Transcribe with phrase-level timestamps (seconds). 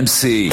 [0.00, 0.48] RMC.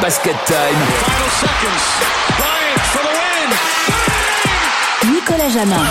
[0.00, 0.56] Basket time.
[5.12, 5.84] Nicolas Jamin.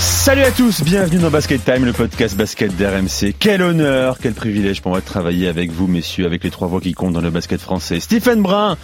[0.00, 3.34] Salut à tous, bienvenue dans Basket Time, le podcast basket d'RMC.
[3.38, 6.80] Quel honneur, quel privilège pour moi de travailler avec vous, messieurs, avec les trois voix
[6.80, 8.00] qui comptent dans le basket français.
[8.00, 8.76] Stephen Brun,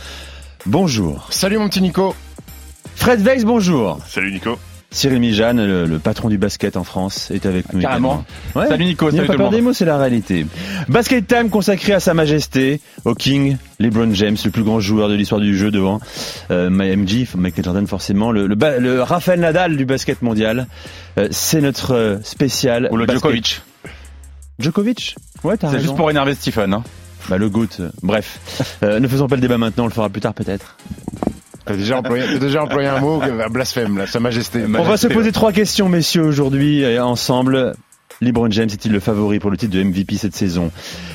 [0.64, 1.26] bonjour.
[1.30, 2.14] Salut mon petit Nico.
[2.94, 3.98] Fred Weiss, bonjour.
[4.08, 4.58] Salut Nico.
[4.90, 7.80] Cyril Mijane, le, le patron du basket en France, est avec nous.
[7.82, 8.24] Carrément.
[8.56, 8.68] Ouais.
[8.68, 9.54] Salut Nico, salut pas tout le monde.
[9.54, 10.46] des mots, c'est la réalité.
[10.88, 15.14] Basket Time consacré à sa majesté, au King, LeBron James, le plus grand joueur de
[15.14, 16.00] l'histoire du jeu devant
[16.50, 20.66] euh, MJ, Michael Jordan forcément, le, le, Rafael Nadal du basket mondial.
[21.18, 22.88] Euh, c'est notre euh, spécial.
[22.90, 23.62] Ou le basket- Djokovic.
[24.58, 25.16] Djokovic?
[25.44, 25.84] Ouais, t'as C'est raison.
[25.88, 26.72] juste pour énerver Stephen.
[26.72, 26.82] Hein.
[27.28, 27.66] Bah, le GOAT.
[27.80, 28.38] euh, Bref.
[28.82, 30.76] Euh, ne faisons pas le débat maintenant, on le fera plus tard peut-être.
[31.68, 34.64] T'as déjà employé, t'as déjà employé un mot, blasphème, là, Sa Majesté.
[34.66, 37.74] On va se poser trois questions, messieurs, aujourd'hui, ensemble.
[38.20, 40.72] LeBron James est-il le favori pour le titre de MVP cette saison?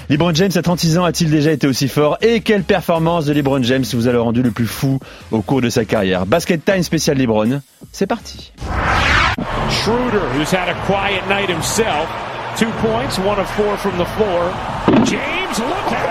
[0.10, 2.18] LeBron James à 36 ans a-t-il déjà été aussi fort?
[2.22, 5.00] Et quelle performance de LeBron James vous a le rendu le plus fou
[5.32, 6.26] au cours de sa carrière?
[6.26, 7.60] Basket Time spécial LeBron,
[7.92, 8.54] c'est parti.
[9.70, 12.08] Schroeder, who's had a quiet night himself.
[12.58, 14.54] Two points, one of four from the floor.
[15.04, 16.03] James, look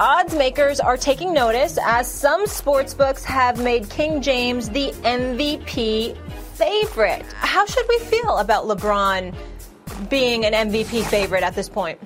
[0.00, 6.16] Odds makers are taking notice as some sportsbooks have made King James the MVP
[6.54, 7.22] favorite.
[7.34, 9.34] How should we feel about LeBron
[10.08, 12.00] being an MVP favorite at this point?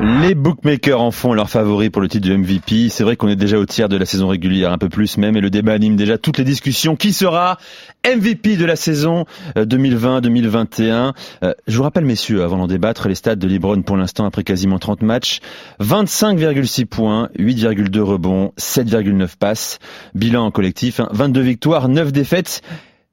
[0.00, 2.88] Les bookmakers en font leur favori pour le titre de MVP.
[2.88, 5.36] C'est vrai qu'on est déjà au tiers de la saison régulière, un peu plus même,
[5.36, 6.94] et le débat anime déjà toutes les discussions.
[6.94, 7.58] Qui sera
[8.06, 9.24] MVP de la saison
[9.56, 13.96] euh, 2020-2021 Euh, Je vous rappelle, messieurs, avant d'en débattre, les stats de LeBron pour
[13.96, 15.40] l'instant après quasiment 30 matchs.
[15.80, 19.80] 25,6 points, 8,2 rebonds, 7,9 passes.
[20.14, 22.62] Bilan en collectif, hein, 22 victoires, 9 défaites.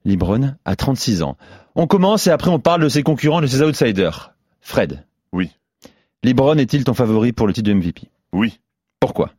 [0.05, 1.35] LeBron a 36 ans.
[1.75, 4.33] On commence et après on parle de ses concurrents, de ses outsiders.
[4.61, 5.03] Fred.
[5.33, 5.49] Oui.
[6.25, 8.59] LeBron est-il ton favori pour le titre de MVP Oui.
[8.99, 9.29] Pourquoi?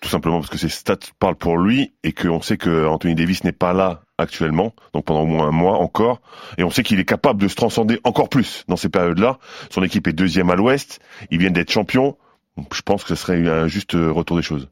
[0.00, 3.42] Tout simplement parce que ses stats parlent pour lui et qu'on sait que Anthony Davis
[3.42, 6.20] n'est pas là actuellement, donc pendant au moins un mois encore,
[6.56, 9.38] et on sait qu'il est capable de se transcender encore plus dans ces périodes-là.
[9.70, 11.00] Son équipe est deuxième à l'Ouest,
[11.32, 12.16] ils viennent d'être champions.
[12.56, 14.68] Donc, Je pense que ce serait un juste retour des choses.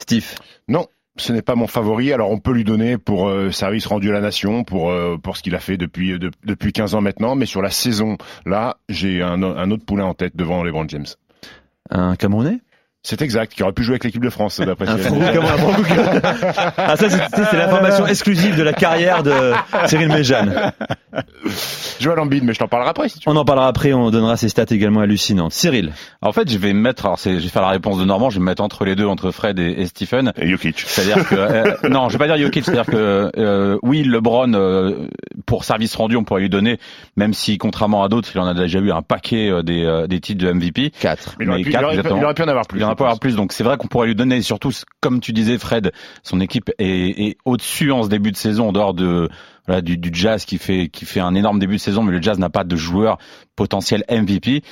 [0.00, 0.26] Steve?
[0.68, 0.86] Non,
[1.16, 2.12] ce n'est pas mon favori.
[2.12, 5.36] Alors on peut lui donner pour euh, service rendu à la nation, pour euh, pour
[5.36, 7.34] ce qu'il a fait depuis de- depuis 15 ans maintenant.
[7.36, 11.06] Mais sur la saison, là, j'ai un, un autre poulain en tête devant LeBron James.
[11.94, 12.62] Un Camerounais
[13.04, 15.32] C'est exact, qui aurait pu jouer avec l'équipe de France d'après Camerounais.
[16.76, 19.52] Ah ça c'est- c'est c'est l'information exclusive de la carrière de
[19.86, 20.72] Cyril Méjeanne.
[22.00, 23.34] Joël Embiid, mais je t'en parlerai après si tu veux.
[23.34, 25.52] On en parlera après, on donnera ses stats également hallucinantes.
[25.52, 25.92] Cyril,
[26.22, 28.30] En fait, je vais me mettre, alors c'est, je vais faire la réponse de Normand,
[28.30, 30.32] je vais me mettre entre les deux, entre Fred et, et Stephen.
[30.36, 30.80] Et Jokic.
[30.80, 35.08] C'est-à-dire que euh, non, je vais pas dire Jokic, c'est-à-dire que euh, oui, LeBron euh,
[35.46, 36.78] pour service rendu, on pourrait lui donner,
[37.16, 40.06] même si contrairement à d'autres, il en a déjà eu un paquet euh, des, euh,
[40.06, 40.90] des titres de MVP.
[41.00, 41.36] 4.
[41.38, 42.20] Mais il aurait, mais pu, il quatre, aurait pu- exactement.
[42.20, 42.78] il aurait pu en avoir plus.
[42.80, 44.36] Il en avoir plus, donc c'est vrai qu'on pourrait lui donner.
[44.36, 44.70] Et surtout,
[45.00, 45.92] comme tu disais, Fred,
[46.22, 49.28] son équipe est, est au-dessus en ce début de saison, en dehors de
[49.66, 52.20] voilà, du, du Jazz qui fait qui fait un énorme début de saison, mais le
[52.22, 53.18] Jazz n'a pas de joueur
[53.56, 54.62] potentiel MVP.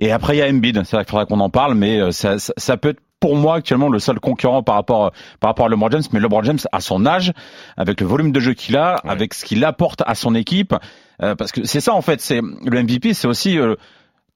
[0.00, 0.82] Et après, il y a Embiid.
[0.84, 3.34] C'est vrai qu'il faudra qu'on en parle, mais euh, ça, ça, ça peut être pour
[3.34, 6.02] moi actuellement le seul concurrent par rapport par rapport à LeBron James.
[6.12, 7.32] Mais LeBron James, à son âge,
[7.76, 9.10] avec le volume de jeu qu'il a, Ouais.
[9.10, 10.72] avec ce qu'il apporte à son équipe,
[11.20, 12.20] euh, parce que c'est ça en fait.
[12.20, 13.74] C'est le MVP, c'est aussi euh,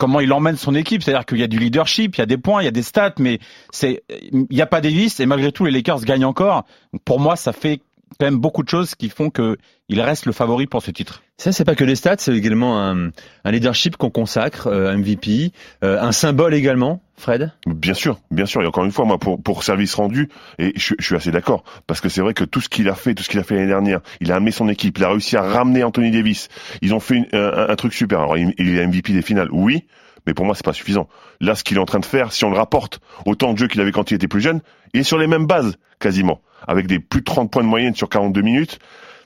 [0.03, 1.01] comment il emmène son équipe.
[1.05, 2.83] C'est-à-dire qu'il y a du leadership, il y a des points, il y a des
[2.83, 3.39] stats, mais
[3.71, 6.65] c'est il n'y a pas Davis et malgré tout les Lakers gagnent encore.
[7.05, 7.81] Pour moi, ça fait
[8.19, 9.57] quand même beaucoup de choses qui font que
[9.89, 11.23] il reste le favori pour ce titre.
[11.39, 13.11] Ça c'est pas que les stats, c'est également un,
[13.45, 15.53] un leadership qu'on consacre, euh, MVP,
[15.85, 17.53] euh, un symbole également, Fred?
[17.67, 18.63] Bien sûr, bien sûr.
[18.63, 20.29] Et encore une fois, moi, pour, pour service rendu,
[20.59, 22.95] et je, je suis assez d'accord, parce que c'est vrai que tout ce qu'il a
[22.95, 25.09] fait, tout ce qu'il a fait l'année dernière, il a amené son équipe, il a
[25.11, 26.49] réussi à ramener Anthony Davis.
[26.81, 28.21] Ils ont fait une- un, un truc super.
[28.21, 29.85] Alors, il, il est MVP des finales, oui,
[30.27, 31.09] mais pour moi, c'est pas suffisant.
[31.41, 33.67] Là, ce qu'il est en train de faire, si on le rapporte autant de jeux
[33.69, 34.61] qu'il avait quand il était plus jeune,
[34.95, 37.95] il est sur les mêmes bases, quasiment, avec des plus de 30 points de moyenne
[37.95, 38.79] sur 42 minutes.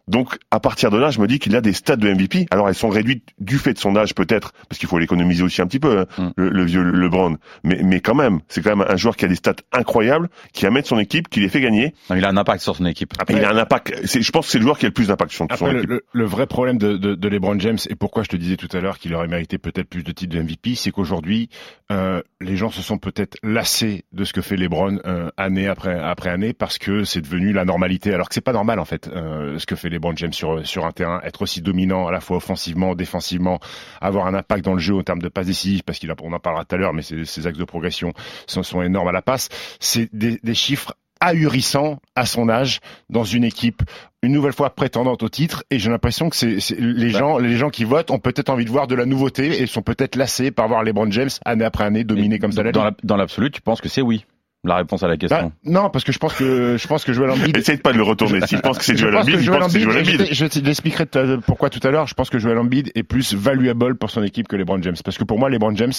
[0.08, 2.46] Donc, à partir de là, je me dis qu'il a des stats de MVP.
[2.52, 5.60] Alors, elles sont réduites du fait de son âge, peut-être, parce qu'il faut l'économiser aussi
[5.62, 6.28] un petit peu, hein, Mm.
[6.36, 7.36] le, le vieux LeBron.
[7.64, 10.64] Mais, mais quand même, c'est quand même un joueur qui a des stats incroyables, qui
[10.66, 11.92] amène son équipe, qui les fait gagner.
[12.08, 13.14] Non, Il a un impact sur son équipe.
[13.28, 13.94] Il a un impact.
[14.06, 15.72] c'est- Je pense que c'est le joueur qui a le plus d'impact sur son Après,
[15.72, 15.90] le, équipe.
[15.90, 18.68] le- le vrai problème de, de, de LeBron James, et pourquoi je te disais tout
[18.76, 21.48] à l'heure qu'il aurait mérité peut-être plus de titres de MVP, c'est qu'aujourd'hui,
[21.90, 25.98] euh, les gens se sont peut-être lassés de ce que fait LeBron euh, année après,
[25.98, 29.08] après année, parce que c'est devenu la normalité, alors que c'est pas normal en fait,
[29.08, 32.20] euh, ce que fait LeBron James sur, sur un terrain, être aussi dominant à la
[32.20, 33.58] fois offensivement, défensivement,
[34.00, 36.38] avoir un impact dans le jeu en termes de passes décisives, parce qu'il on en
[36.38, 38.12] parlera tout à l'heure, mais ses, ses axes de progression
[38.46, 39.48] sont, sont énormes à la passe.
[39.80, 43.82] C'est des, des chiffres ahurissant à son âge dans une équipe
[44.22, 47.18] une nouvelle fois prétendante au titre et j'ai l'impression que c'est les Bah.
[47.18, 49.80] gens les gens qui votent ont peut-être envie de voir de la nouveauté et sont
[49.82, 53.50] peut-être lassés par voir LeBron James année après année dominer comme ça la- dans l'absolu,
[53.50, 54.26] tu penses que c'est oui?
[54.66, 55.52] La réponse à la Bah, question.
[55.64, 58.02] non parce que je pense que je pense que Joel Embiid Essaye pas de le
[58.02, 58.40] retourner.
[58.46, 59.98] S'il pense que c'est Je Joel pense que Embiid, il Joel pense que c'est Joel
[59.98, 62.06] Embiid, je je à- pourquoi tout à l'heure.
[62.06, 64.96] Je pense que Joel Embiid est plus valuable pour son équipe que LeBron James.
[65.04, 65.92] Parce que pour moi, LeBron James,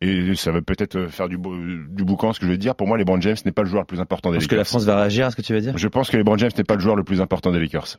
[0.00, 3.20] et ça va peut-être faire du, boucan ce que je vais dire, pour moi, LeBron
[3.20, 4.64] James n'est pas le joueur le plus important des Parce que la.
[4.64, 5.76] France va réagir à ce que tu vas dire?
[5.76, 7.98] Je pense que LeBron James n'est pas le joueur le plus important des Lakers.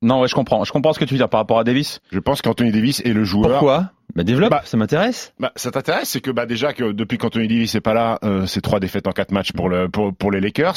[0.00, 0.64] Non, ouais, je comprends.
[0.64, 2.00] Je comprends ce que tu veux dire par rapport à Davis.
[2.12, 3.50] Je pense qu'Anthony Davis est le joueur.
[3.50, 3.90] Pourquoi?
[4.18, 5.32] Bah développe, Bah, ça m'intéresse.
[5.38, 8.46] Bah, ça t'intéresse, c'est que bah déjà que depuis qu'Anthony Davis n'est pas là, euh,
[8.46, 10.74] c'est trois défaites en quatre matchs pour le pour, pour les Lakers,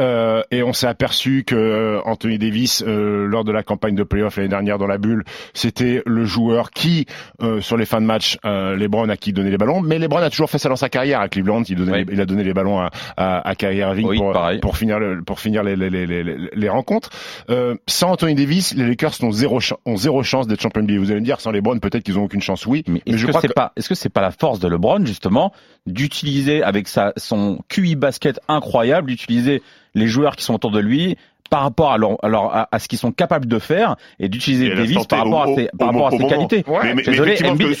[0.00, 4.02] euh, et on s'est aperçu que euh, Anthony Davis euh, lors de la campagne de
[4.02, 5.22] playoff l'année dernière dans la bulle,
[5.54, 7.06] c'était le joueur qui
[7.42, 10.18] euh, sur les fins de match, euh, LeBron a qui donnait les ballons, mais LeBron
[10.18, 12.04] a toujours fait ça dans sa carrière à Cleveland, il, donnait Oui.
[12.08, 14.98] les- il a donné les ballons à à, à Kyrie Irving Oui, pour pour finir
[14.98, 17.10] le, pour finir les les, les, les, les- les rencontres.
[17.50, 20.98] Euh, sans Anthony Davis, les Lakers ont zéro ont zéro chance d'être champion NBA.
[20.98, 23.32] Vous allez me dire sans LeBron peut-être qu'ils ont aucune chance, oui, Mais est-ce que
[23.32, 25.52] c'est que pas, est-ce que c'est pas la force de LeBron justement
[25.86, 29.62] d'utiliser avec sa son QI basket incroyable, d'utiliser
[29.94, 31.16] les joueurs qui sont autour de lui
[31.50, 34.28] par rapport à, leur, à, leur- à- à ce qu'ils sont capables de faire et
[34.28, 36.64] d'utiliser Davis par rapport au- à ses, par au- rapport à ses qualités.
[36.66, 37.36] Ouais, mais- mais Désolé,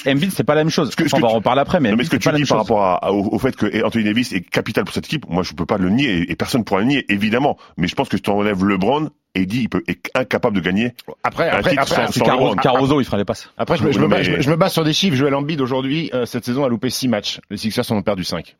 [0.06, 0.94] Embiid, c'est pas la même chose.
[0.94, 3.00] que- on va en reparler après, mais, Non, mais ce que tu dis par rapport
[3.14, 5.78] au, au fait que Anthony Davis est capital pour cette équipe, moi je peux pas
[5.78, 7.56] le nier et, personne pourra le nier, évidemment.
[7.76, 10.92] Mais je pense que si tu enlèves LeBron, Eddie il peut, est incapable de gagner.
[11.22, 12.62] après un après titre après, sans- C'est sans Caruso, LeBron.
[12.62, 13.48] Caruso, il fera les passes.
[13.56, 15.14] Après, je me, je me mais- je je me base sur des chiffres.
[15.14, 17.38] Joel Embiid, aujourd'hui, euh, cette saison, a loupé 6 matchs.
[17.50, 18.56] Les Sixers en ont perdu 5.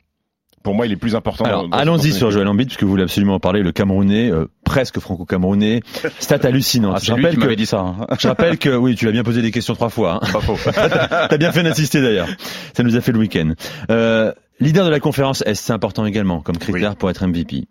[0.63, 1.45] Pour moi, il est plus important.
[1.45, 2.31] Alors, allons-y sur.
[2.31, 5.81] Joel Embiid, puisque vous voulez absolument en parler, le Camerounais, euh, presque franco-camerounais.
[6.19, 6.93] Stat hallucinant.
[6.95, 7.79] Ah, je rappelle qui que, dit ça.
[7.81, 8.07] hein.
[8.19, 10.21] je rappelle que, oui, tu l'as bien posé des questions trois fois.
[10.23, 10.29] Hein.
[10.33, 10.59] Pas faux.
[10.73, 12.29] T'as bien fait d'insister d'ailleurs.
[12.77, 13.53] Ça nous a fait le week-end.
[13.91, 17.65] Euh, leader de la conférence Est, c'est important également comme critère pour être MVP.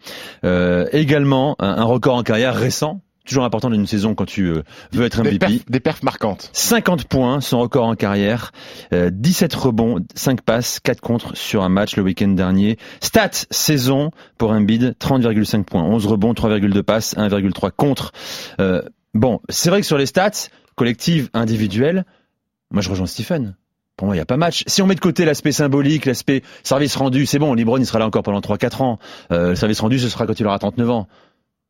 [0.44, 3.02] Euh, également, un, un record en carrière récent.
[3.30, 5.38] Toujours important d'une saison quand tu euh, veux être des MVP.
[5.38, 6.50] perfs, des perfs marquantes.
[6.52, 8.52] 50 points, son record en carrière,
[8.92, 12.80] euh, 17 rebonds, 5 passes, 4 contre sur un match le week-end dernier.
[13.02, 14.10] Stats saison
[14.40, 18.14] pour Embiid, 30,5 points, 11 rebonds, 3,2 passes, 1,3 contre.
[18.60, 18.82] Euh,
[19.14, 22.06] bon, c'est vrai que sur les stats collectives, individuelles,
[22.72, 23.54] moi je rejoins Stephen.
[23.96, 24.64] Pour moi, il n'y a pas match.
[24.66, 28.00] Si on met de côté l'aspect symbolique, l'aspect service rendu, c'est bon, LeBron il sera
[28.00, 28.98] là encore pendant 3-4 ans.
[29.32, 31.08] Euh, le service rendu, ce sera quand il aura 39 ans.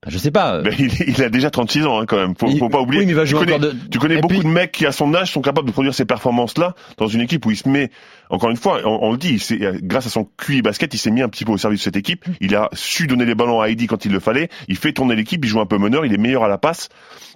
[0.06, 0.62] Ben, je sais pas.
[0.62, 2.34] Mais il, il a déjà 36 ans hein, quand même.
[2.36, 3.02] Faut, Il- faut pas oublier.
[3.02, 3.76] Oui, mais il va tu jouer connais, encore de...
[3.92, 6.06] tu connais beaucoup puis- de mecs qui à son âge sont capables de produire ces
[6.06, 7.92] performances-là dans une équipe où il se met.
[8.30, 11.10] Encore une fois, on, on le dit, c'est grâce à son QI basket, il s'est
[11.12, 12.26] mis un petit peu au service de cette équipe.
[12.42, 14.50] Il a su donner les ballons à Heidi quand il le fallait.
[14.68, 15.44] Il fait tourner l'équipe.
[15.44, 16.06] Il joue un peu meneur.
[16.06, 16.90] Il est meilleur à la passe.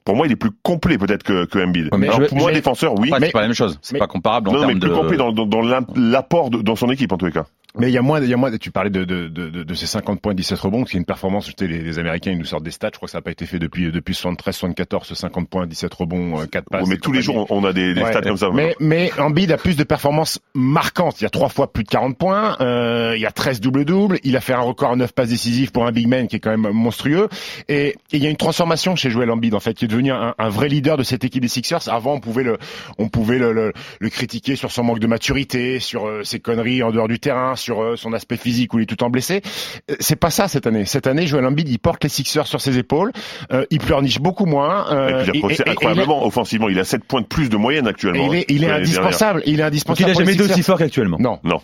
[0.05, 1.85] Pour moi, il est plus complet peut-être que, que Embiid.
[1.91, 3.09] Ouais, mais Alors, je- pour moi, je- défenseur, oui.
[3.09, 3.79] Ouais, mais- c'est pas la même chose.
[3.81, 4.93] C'est mais- pas comparable en non, non, mais termes plus de.
[4.95, 5.61] complet dans, dans, dans
[5.95, 7.45] l'apport de- dans son équipe en tous les cas.
[7.79, 9.63] Mais il y a moins, il y a moins, tu parlais de, de, de, de,
[9.63, 12.37] de ces 50 points, 17 rebonds, c'est une performance, tu sais, les, les Américains, ils
[12.37, 14.55] nous sortent des stats, je crois que ça n'a pas été fait depuis, depuis 73,
[14.57, 16.83] 74, ce 50 points, 17 rebonds, euh, 4 passes.
[16.83, 18.11] Ouais, mais et tous les jours, on a des, des Ouais.
[18.11, 18.49] stats comme ça.
[18.53, 20.82] Mais, mais Embiid a plus de performances marquantes.
[21.19, 22.57] Il y a trois fois plus de 40 points.
[22.61, 24.19] Euh, il y a 13 double-double.
[24.23, 26.39] Il a fait un record à 9 passes décisives pour un big man qui est
[26.39, 27.29] quand même monstrueux.
[27.69, 30.11] Et, et il y a une transformation chez Joel Embiid, en fait, qui est devenu
[30.11, 31.87] un, un vrai leader de cette équipe des Sixers.
[31.89, 32.57] Avant, on pouvait le,
[32.97, 36.83] on pouvait le, le, le critiquer sur son manque de maturité, sur euh, ses conneries
[36.83, 39.09] en dehors du terrain, sur euh, son aspect physique où il est tout le temps
[39.09, 39.41] blessé.
[39.89, 40.85] Euh, C'est pas ça cette année.
[40.85, 43.11] Cette année, Joel Embiid, il porte les Sixers sur ses épaules.
[43.51, 44.85] Euh, il pleurniche beaucoup moins.
[44.89, 46.69] Et Euh, puis, incroyablement offensivement.
[46.69, 48.31] Il a 7 points de plus de moyenne et actuellement.
[48.31, 49.41] il est, il est indispensable.
[49.45, 50.09] Il est il indispensable.
[50.09, 50.53] a pour les jamais été Sixers.
[50.55, 51.17] aussi fort qu'actuellement.
[51.19, 51.39] Non.
[51.43, 51.59] Non.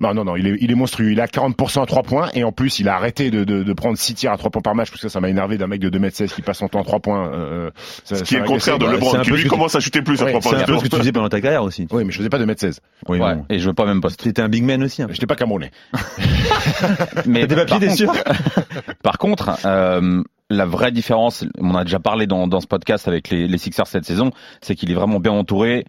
[0.00, 1.12] Non, non, non, il est, il est monstrueux.
[1.12, 3.72] Il a 40% à 3 points et en plus, il a arrêté de, de, de
[3.74, 5.78] prendre 6 tirs à 3 points par match parce que ça m'a énervé d'un mec
[5.80, 7.28] de 2m16 qui passe son temps à 3 points.
[7.32, 7.70] Euh,
[8.02, 10.20] ça- Ce qui ça est le contraire de LeBron, qui lui commence à shooter plus
[10.20, 10.50] à Ouais, trois points.
[10.58, 11.86] C'est un peu ce que tu faisais pendant ta carrière aussi.
[11.92, 12.78] Oui, mais je faisais pas 2m16.
[13.08, 13.44] Oui, Ouais, bon.
[13.48, 14.20] et je veux pas même poste.
[14.20, 15.00] T'étais un big man aussi.
[15.00, 15.06] Hein.
[15.12, 15.70] J'étais pas camerounais.
[17.26, 18.12] Mais des papiers, par t'es contre- sûr
[19.04, 23.08] Par contre, euh, la vraie différence, on en a déjà parlé dans, dans ce podcast
[23.08, 24.30] avec les, les Sixers cette saison,
[24.60, 25.84] c'est qu'il est vraiment bien entouré.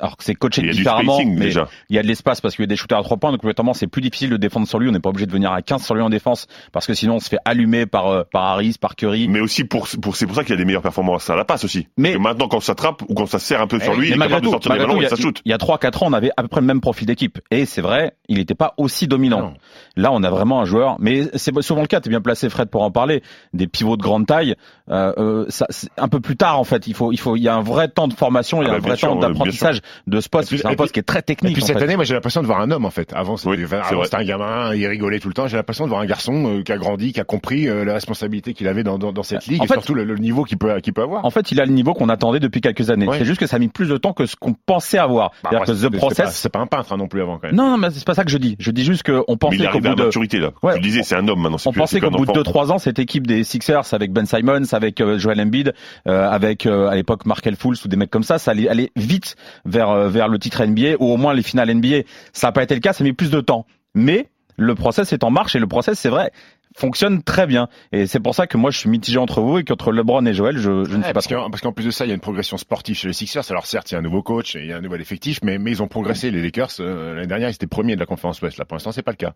[0.00, 1.68] Alors que c'est coaché Il différemment, spacing mais déjà.
[1.88, 3.42] il y a de l'espace parce qu'il y a des shooters à trois points, donc
[3.44, 4.88] notamment c'est plus difficile de défendre sur lui.
[4.88, 7.16] On n'est pas obligé de venir à 15 sur lui en défense parce que sinon
[7.16, 9.28] on se fait allumer par euh, par Harris, par Curry.
[9.28, 11.44] Mais aussi pour, pour c'est pour ça qu'il y a des meilleures performances à la
[11.44, 11.88] passe aussi.
[11.96, 14.14] Mais- maintenant quand ça trappe ou quand ça serre un peu sur Eh, lui, il
[14.14, 15.40] est capable de tout, sortir des ballons tout, et il y ça a- shoot.
[15.44, 17.38] Il y a 3-4 ans, on avait à peu près le même profil d'équipe.
[17.50, 19.40] Et c'est vrai, il n'était pas aussi dominant.
[19.40, 19.54] Non.
[19.96, 22.00] Là, on a vraiment un joueur, mais c'est souvent le cas.
[22.00, 23.22] T'es bien placé, Fred, pour en parler.
[23.52, 24.54] Des pivots de grande taille,
[24.90, 26.86] euh, euh, ça, c'est un peu plus tard en fait.
[26.86, 28.70] Il faut, il faut, il y a un vrai temps de formation, il y a
[28.70, 29.80] Ah bah, un bien vrai sûr, temps d'apprentissage.
[30.06, 30.48] De ce poste.
[30.52, 31.54] Et puis- C'est un et poste puis- qui est très Et technique.
[31.54, 31.84] puis en cette fait.
[31.84, 33.12] année, moi j'ai l'impression de voir un homme en fait.
[33.14, 33.64] Avant c'était Oui,
[34.12, 35.46] un gamin, il rigolait tout le temps.
[35.48, 37.94] J'ai l'impression de voir un garçon euh, qui a grandi, qui a compris euh, la
[37.94, 40.44] responsabilité qu'il avait dans, dans, dans cette ligue En et fait- surtout le, le niveau
[40.44, 41.24] qu'il peut qu'il peut avoir.
[41.24, 43.06] En fait, il a le niveau qu'on attendait depuis quelques années.
[43.06, 43.18] Ouais.
[43.18, 45.30] C'est juste que ça a mis plus de temps que ce qu'on pensait avoir.
[45.44, 46.34] Bah, C'est-à-dire que The Process.
[46.36, 47.56] C'est pas un peintre hein, non plus avant quand même.
[47.56, 48.56] Non, non, mais c'est pas ça que je dis.
[48.58, 50.50] Je dis juste qu'on pensait qu'au bout de, maturité là.
[50.62, 50.74] Ouais.
[50.74, 51.58] Tu disais c'est un homme maintenant.
[51.66, 52.40] on pensait qu'au bout de enfant.
[52.42, 55.72] 2-3 ans, cette équipe des Sixers avec Ben Simons, avec euh, Joel Embiid,
[56.06, 59.36] euh, avec euh, à l'époque Markel Fultz ou des mecs comme ça, ça allait vite
[59.64, 62.02] vers euh, vers le titre NBA ou au moins les finales NBA.
[62.32, 63.66] Ça n'a pas été le cas, ça a mis plus de temps.
[63.94, 66.32] Mais le process est en marche et le process, c'est vrai,
[66.78, 67.68] fonctionne très bien.
[67.92, 70.32] Et c'est pour ça que moi, je suis mitigé entre vous et qu'entre LeBron et
[70.34, 72.12] Joel, je, je ne sais pas parce qu'en parce qu'en plus de ça, il y
[72.12, 73.42] a une progression sportive chez les Sixers.
[73.50, 75.40] Alors certes, il y a un nouveau coach et il y a un nouvel effectif,
[75.42, 76.30] mais, mais ils ont progressé.
[76.30, 78.58] Les Lakers euh, l'année dernière, ils étaient premiers de la conférence Ouest.
[78.58, 79.34] Là, pour l'instant, c'est pas le cas.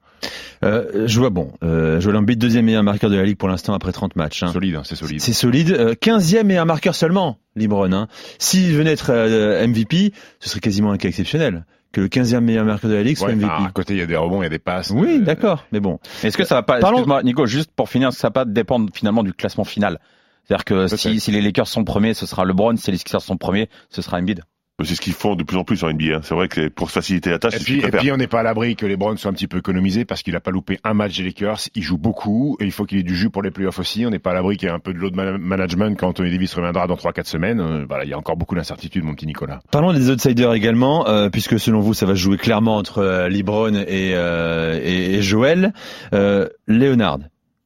[0.65, 1.53] Euh, je vois bon.
[1.63, 4.43] Euh, Joel Embiid, deuxième meilleur marqueur de la ligue pour l'instant après 30 matchs.
[4.43, 4.53] hein.
[4.53, 5.21] Solide, hein, c'est solide.
[5.21, 5.71] C'est solide.
[5.73, 7.93] Euh, 15e meilleur marqueur seulement, Libron.
[7.93, 8.09] Hein.
[8.39, 11.65] S'il venait être euh, MVP, ce serait quasiment un cas exceptionnel.
[11.93, 13.51] Que le 15e meilleur marqueur de la ligue soit Ouais, MVP.
[13.53, 14.91] à côté, il y a des rebonds, il y a des passes.
[14.91, 15.67] oui, Euh, d'accord.
[15.73, 15.99] Mais bon.
[16.23, 18.33] Est-ce que ça va pas, Parlons- excuse-moi, Nico, juste pour finir, est-ce que ça va
[18.33, 20.01] pas dépendre finalement du classement final?
[20.45, 23.69] C'est-à-dire que si les Lakers sont premiers, ce sera LeBron, si les Sixers sont premiers,
[23.91, 24.43] ce sera Embiid.
[24.85, 26.17] C'est ce qu'ils font de plus en plus en NBA.
[26.17, 26.21] hein.
[26.25, 28.41] C'est vrai que pour se faciliter la tâche, Et ce puis, et on n'est pas
[28.41, 30.79] à l'abri que les Browns soient un petit peu économisés parce qu'il a pas loupé
[30.83, 31.59] un match des Lakers.
[31.77, 34.05] Il joue beaucoup et il faut qu'il ait du jus pour les playoffs aussi.
[34.07, 36.09] On n'est pas à l'abri qu'il y ait un peu de load man- management quand
[36.09, 37.61] Anthony Davis reviendra dans 3-4 semaines.
[37.61, 39.61] Euh, voilà, il y a encore beaucoup d'incertitudes, mon petit Nicolas.
[39.71, 43.29] Parlons des outsiders également, euh, puisque selon vous, ça va se jouer clairement entre euh,
[43.29, 45.75] LeBron et, euh, et, et Joel.
[46.13, 47.19] Euh, Leonard,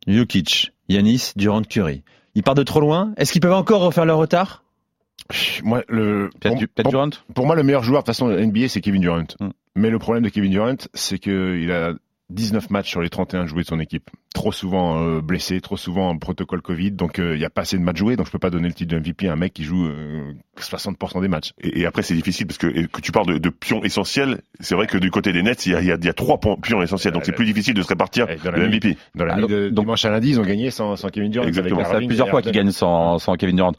[0.06, 2.02] Jokic, Yanis, Durant, Curry.
[2.34, 4.64] Ils partent de trop loin Est-ce qu'ils peuvent encore refaire leur retard?
[5.64, 7.10] Moi, le, Peut-être pour, du- pour- Durant?
[7.34, 9.24] pour moi, le meilleur joueur de toute façon NBA, c'est Kevin Durant.
[9.40, 9.50] Hmm.
[9.74, 11.92] Mais le problème de Kevin Durant, c'est qu'il a
[12.30, 14.10] 19 matchs sur les 31 joués de son équipe.
[14.34, 17.60] Trop souvent euh, blessé, trop souvent en protocole Covid, donc euh, il n'y a pas
[17.62, 19.36] assez de matchs joués, donc je peux pas donner le titre de MVP à un
[19.36, 21.52] mec qui joue euh, 60% des matchs.
[21.60, 24.40] Et, et après, c'est difficile parce que, et que tu parles de, de pions essentiels.
[24.60, 26.12] C'est vrai que du côté des Nets, il y a, y a, il y a
[26.14, 27.12] trois pions essentiels.
[27.14, 28.96] Donc, c'est plus difficile de se répartir dans la le nuit- MVP.
[29.14, 31.30] Dans la Ah, nuit de donc- dimanche à lundi, ils ont gagné sans, sans Kevin
[31.30, 31.46] Durant.
[31.46, 31.80] Exactement.
[31.80, 32.60] avec Ça plusieurs fois qu'il Harden.
[32.64, 33.72] gagne sans, sans Kevin Durant.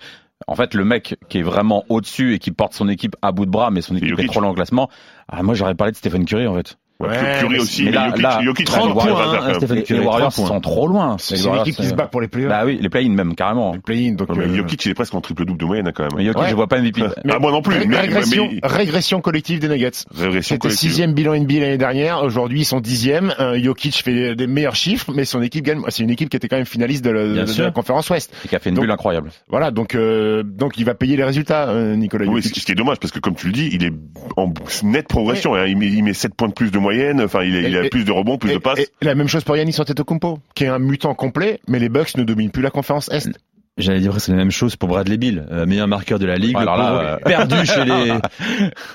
[0.48, 3.46] En fait, le mec qui est vraiment au-dessus et qui porte son équipe à bout
[3.46, 4.89] de bras, mais son équipe est trop au classement.
[5.27, 6.77] Ah, moi, j'aurais parlé de Stephen Curry, en fait.
[7.00, 9.54] Ouais, Curry mais aussi, mais mais là- Jokic, là, Jokic, 30 c'est un points, hein.
[9.54, 10.56] Stephen Les, Curry, les Warriors 30 points.
[10.56, 11.16] sont trop loin.
[11.20, 12.50] C'est une équipe qui se bat pour les playoffs.
[12.50, 13.74] Bah oui, les play-in même, carrément.
[13.74, 15.92] Les play-in, donc, Ouais, mais euh, Jokic, il est presque en triple double de moyenne,
[15.94, 16.12] quand même.
[16.18, 16.50] Mais Jokic, Ouais.
[16.50, 17.04] je vois pas MVP.
[17.30, 17.75] Ah, moi non plus.
[17.86, 19.92] Mais- régression, mais- régression collective des Nuggets.
[20.16, 22.24] Régression C'était sixième bilan NBA l'année dernière.
[22.24, 23.32] Aujourd'hui, ils sont dixième.
[23.39, 25.82] Euh, Jokic fait des, meilleurs chiffres, mais son équipe gagne.
[25.89, 28.34] C'est une équipe qui était quand même finaliste de, la- de- la conférence Ouest.
[28.46, 29.30] Et qui a fait une Donc- bulle incroyable.
[29.50, 32.60] Voilà, donc euh, donc il va payer les résultats, euh, Nicolas Oui, Jokic.
[32.62, 33.94] ce qui est dommage parce que comme tu le dis, il est
[34.36, 34.51] en
[34.84, 35.54] nette progression.
[35.54, 35.66] hein.
[35.68, 37.22] Il met, il met 7 points de plus de moyenne.
[37.22, 38.79] Enfin, il, est- il a et- plus de rebonds, plus Et- de passes.
[38.79, 42.15] et la même chose pour Yannis Antetokounmpo, qui est un mutant complet, mais les Bucks
[42.17, 43.29] ne dominent plus la conférence Est.
[43.77, 46.56] J'allais dire c'est la même chose pour Bradley Bill, euh, meilleur marqueur de la ligue,
[46.56, 48.12] le alors là, euh, perdu chez les.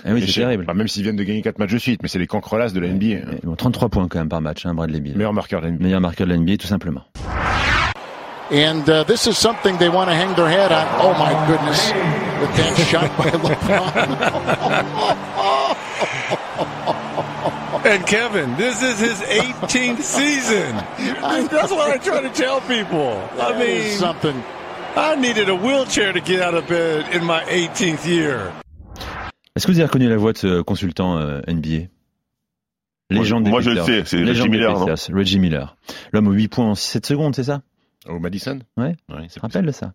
[0.05, 0.65] Eh oui, c'est terrible.
[0.67, 2.81] enfin, même s'ils viennent de gagner quatre matchs de suite, mais c'est les cancrellasses de
[2.81, 3.07] la NBA.
[3.31, 3.37] hein.
[3.45, 5.15] Bon, 33 points quand même par match, hein, Bradley Bill.
[5.17, 5.85] Meilleur marqueur de la NBA.
[5.85, 7.03] Meilleur marqueur de la NBA, tout simplement.
[8.51, 10.85] And uh, this is something they want to hang their head on.
[11.01, 11.93] Oh my goodness.
[12.41, 13.93] The damn shot by LeBron.
[17.85, 20.77] And Kevin, this is his 18th season.
[21.51, 23.19] That's what I try to tell people.
[23.41, 24.41] I mean, something.
[24.95, 28.53] I needed a wheelchair to get out of bed in my 18th year.
[29.57, 31.89] Est-ce que vous avez reconnu la voix de ce consultant euh, NBA
[33.11, 35.77] Légende des moi, je le sais, c'est Reggie Miller, Reggie Miller.
[36.13, 37.63] L'homme aux 8 points en 7 secondes, c'est ça?
[38.09, 38.97] Au Madison Ouais.
[39.09, 39.93] Ouais, de ça.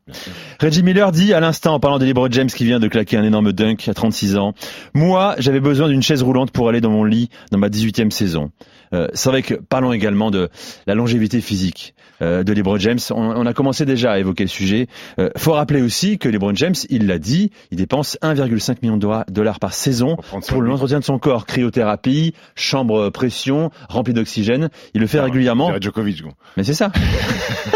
[0.62, 3.24] Reggie Miller dit à l'instant en parlant de LeBron James qui vient de claquer un
[3.24, 4.54] énorme dunk à 36 ans.
[4.94, 8.52] Moi, j'avais besoin d'une chaise roulante pour aller dans mon lit dans ma 18e saison.
[8.94, 10.50] Euh, c'est vrai que parlons également de
[10.86, 13.00] la longévité physique euh, de LeBron James.
[13.12, 14.88] On, on a commencé déjà à évoquer le sujet.
[15.20, 19.08] Euh, faut rappeler aussi que LeBron James, il l'a dit, il dépense 1,5 million de
[19.32, 20.18] dollars- par saison
[20.48, 24.70] Pour l'entretien de son corps, cryothérapie, chambre pression, remplie d'oxygène.
[24.94, 25.66] Il le fait régulièrement.
[25.68, 26.32] Je dirais Djokovic, quoi.
[26.58, 26.92] Mais c'est ça.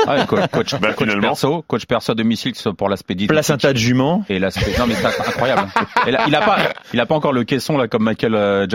[0.08, 3.28] Ah ouais, co- coach, Bah, coach perso, coach perso à domicile pour l'aspect dit.
[3.28, 4.24] Placenta de jument.
[4.30, 5.68] Et l'aspect, non mais c'est incroyable.
[6.08, 6.58] Et là, il a pas,
[6.94, 8.68] il a pas encore le caisson là comme Michael euh,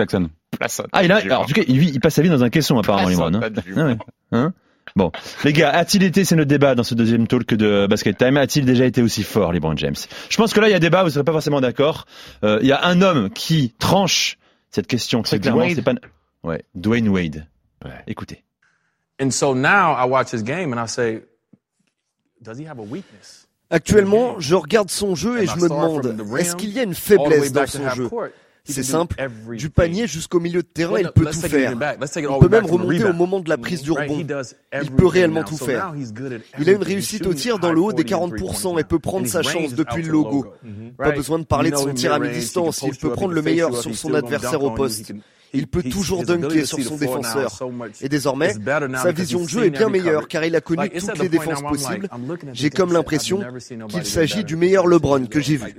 [0.91, 3.09] Ah, il a, alors, en tout cas, il, passe sa vie dans un caisson, apparemment,
[3.09, 3.33] Limron.
[3.35, 3.49] Hein.
[3.75, 3.97] Ah ouais.
[4.31, 4.53] Hein
[4.95, 5.11] bon.
[5.43, 8.65] Les gars, a-t-il été, c'est notre débat dans ce deuxième talk de Basket Time, a-t-il
[8.65, 9.95] déjà été aussi fort, LeBron James?
[10.29, 12.05] Je pense que là, il y a débat, vous serez pas forcément d'accord.
[12.43, 14.37] Euh, il y a un homme qui tranche
[14.69, 15.93] cette question très C'est clairement, c'est pas,
[16.43, 17.47] ouais, Dwayne Wade.
[17.83, 17.91] Ouais.
[18.07, 18.43] Écoutez.
[19.21, 21.23] And so now I watch his game and I say,
[22.41, 23.47] does he have a weakness?
[23.69, 27.51] Actuellement, je regarde son jeu et je me demande, est-ce qu'il y a une faiblesse
[27.51, 28.09] dans son jeu?
[28.69, 29.15] C'est simple,
[29.55, 31.73] du panier jusqu'au milieu de terrain, il peut tout faire.
[31.73, 34.25] Il peut même remonter au moment de la prise du rebond.
[34.81, 35.93] Il peut réellement tout faire.
[36.59, 39.41] Il a une réussite au tir dans le haut des 40% et peut prendre sa
[39.41, 40.47] chance depuis le logo.
[40.97, 43.95] Pas besoin de parler de son tir à mi-distance, il peut prendre le meilleur sur
[43.95, 45.13] son adversaire au poste.
[45.53, 47.59] Il peut toujours dunker sur son défenseur.
[48.01, 48.53] Et désormais,
[49.01, 52.09] sa vision de jeu est bien meilleure car il a connu toutes les défenses possibles.
[52.53, 53.41] J'ai comme l'impression
[53.87, 55.75] qu'il s'agit du meilleur LeBron que j'ai vu.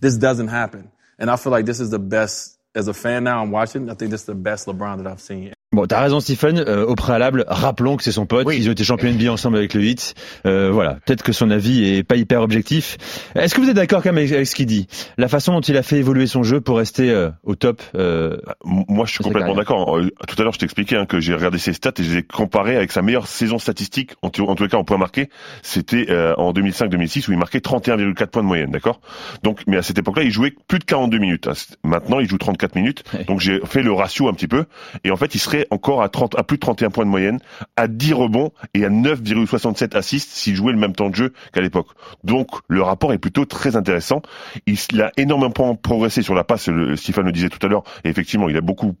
[0.00, 0.84] This doesn't happen.
[1.18, 3.94] And I feel like this is the best, as a fan now, I'm watching, I
[3.94, 5.53] think this is the best LeBron that I've seen.
[5.74, 6.58] Bon, t'as raison, Stephen.
[6.68, 8.46] Euh, au préalable, rappelons que c'est son pote.
[8.54, 10.14] Ils ont été champions NBA ensemble avec le Heat.
[10.46, 10.98] Euh, voilà.
[11.04, 12.96] Peut-être que son avis est pas hyper objectif.
[13.34, 14.86] Est-ce que vous êtes d'accord quand même avec, ce qu'il dit?
[15.18, 17.82] La façon dont il a fait évoluer son jeu pour rester euh, au top.
[17.96, 19.98] Euh, Moi, je suis complètement d'accord.
[19.98, 22.18] Euh, tout à l'heure, je t'expliquais hein, que j'ai regardé ses stats et je les
[22.18, 25.28] ai comparés avec sa meilleure saison statistique, en, tout- en les cas en points marqués.
[25.62, 29.00] C'était euh, en 2005-2006 où il marquait 31,4 points de moyenne, d'accord?
[29.42, 31.48] Donc, mais à cette époque-là, il jouait plus de 42 minutes.
[31.82, 33.02] Maintenant, il joue 34 minutes.
[33.26, 34.66] Donc, j'ai fait le ratio un petit peu
[35.02, 37.38] et en fait, il serait encore à 30, à plus de 31 points de moyenne,
[37.76, 41.60] à 10 rebonds et à 9,67 assists s'il jouait le même temps de jeu qu'à
[41.60, 41.88] l'époque.
[42.22, 44.22] Donc le rapport est plutôt très intéressant.
[44.66, 48.08] Il, a énormément progressé sur la passe, le, Stéphane le disait tout à l'heure, et
[48.08, 48.94] effectivement il a beaucoup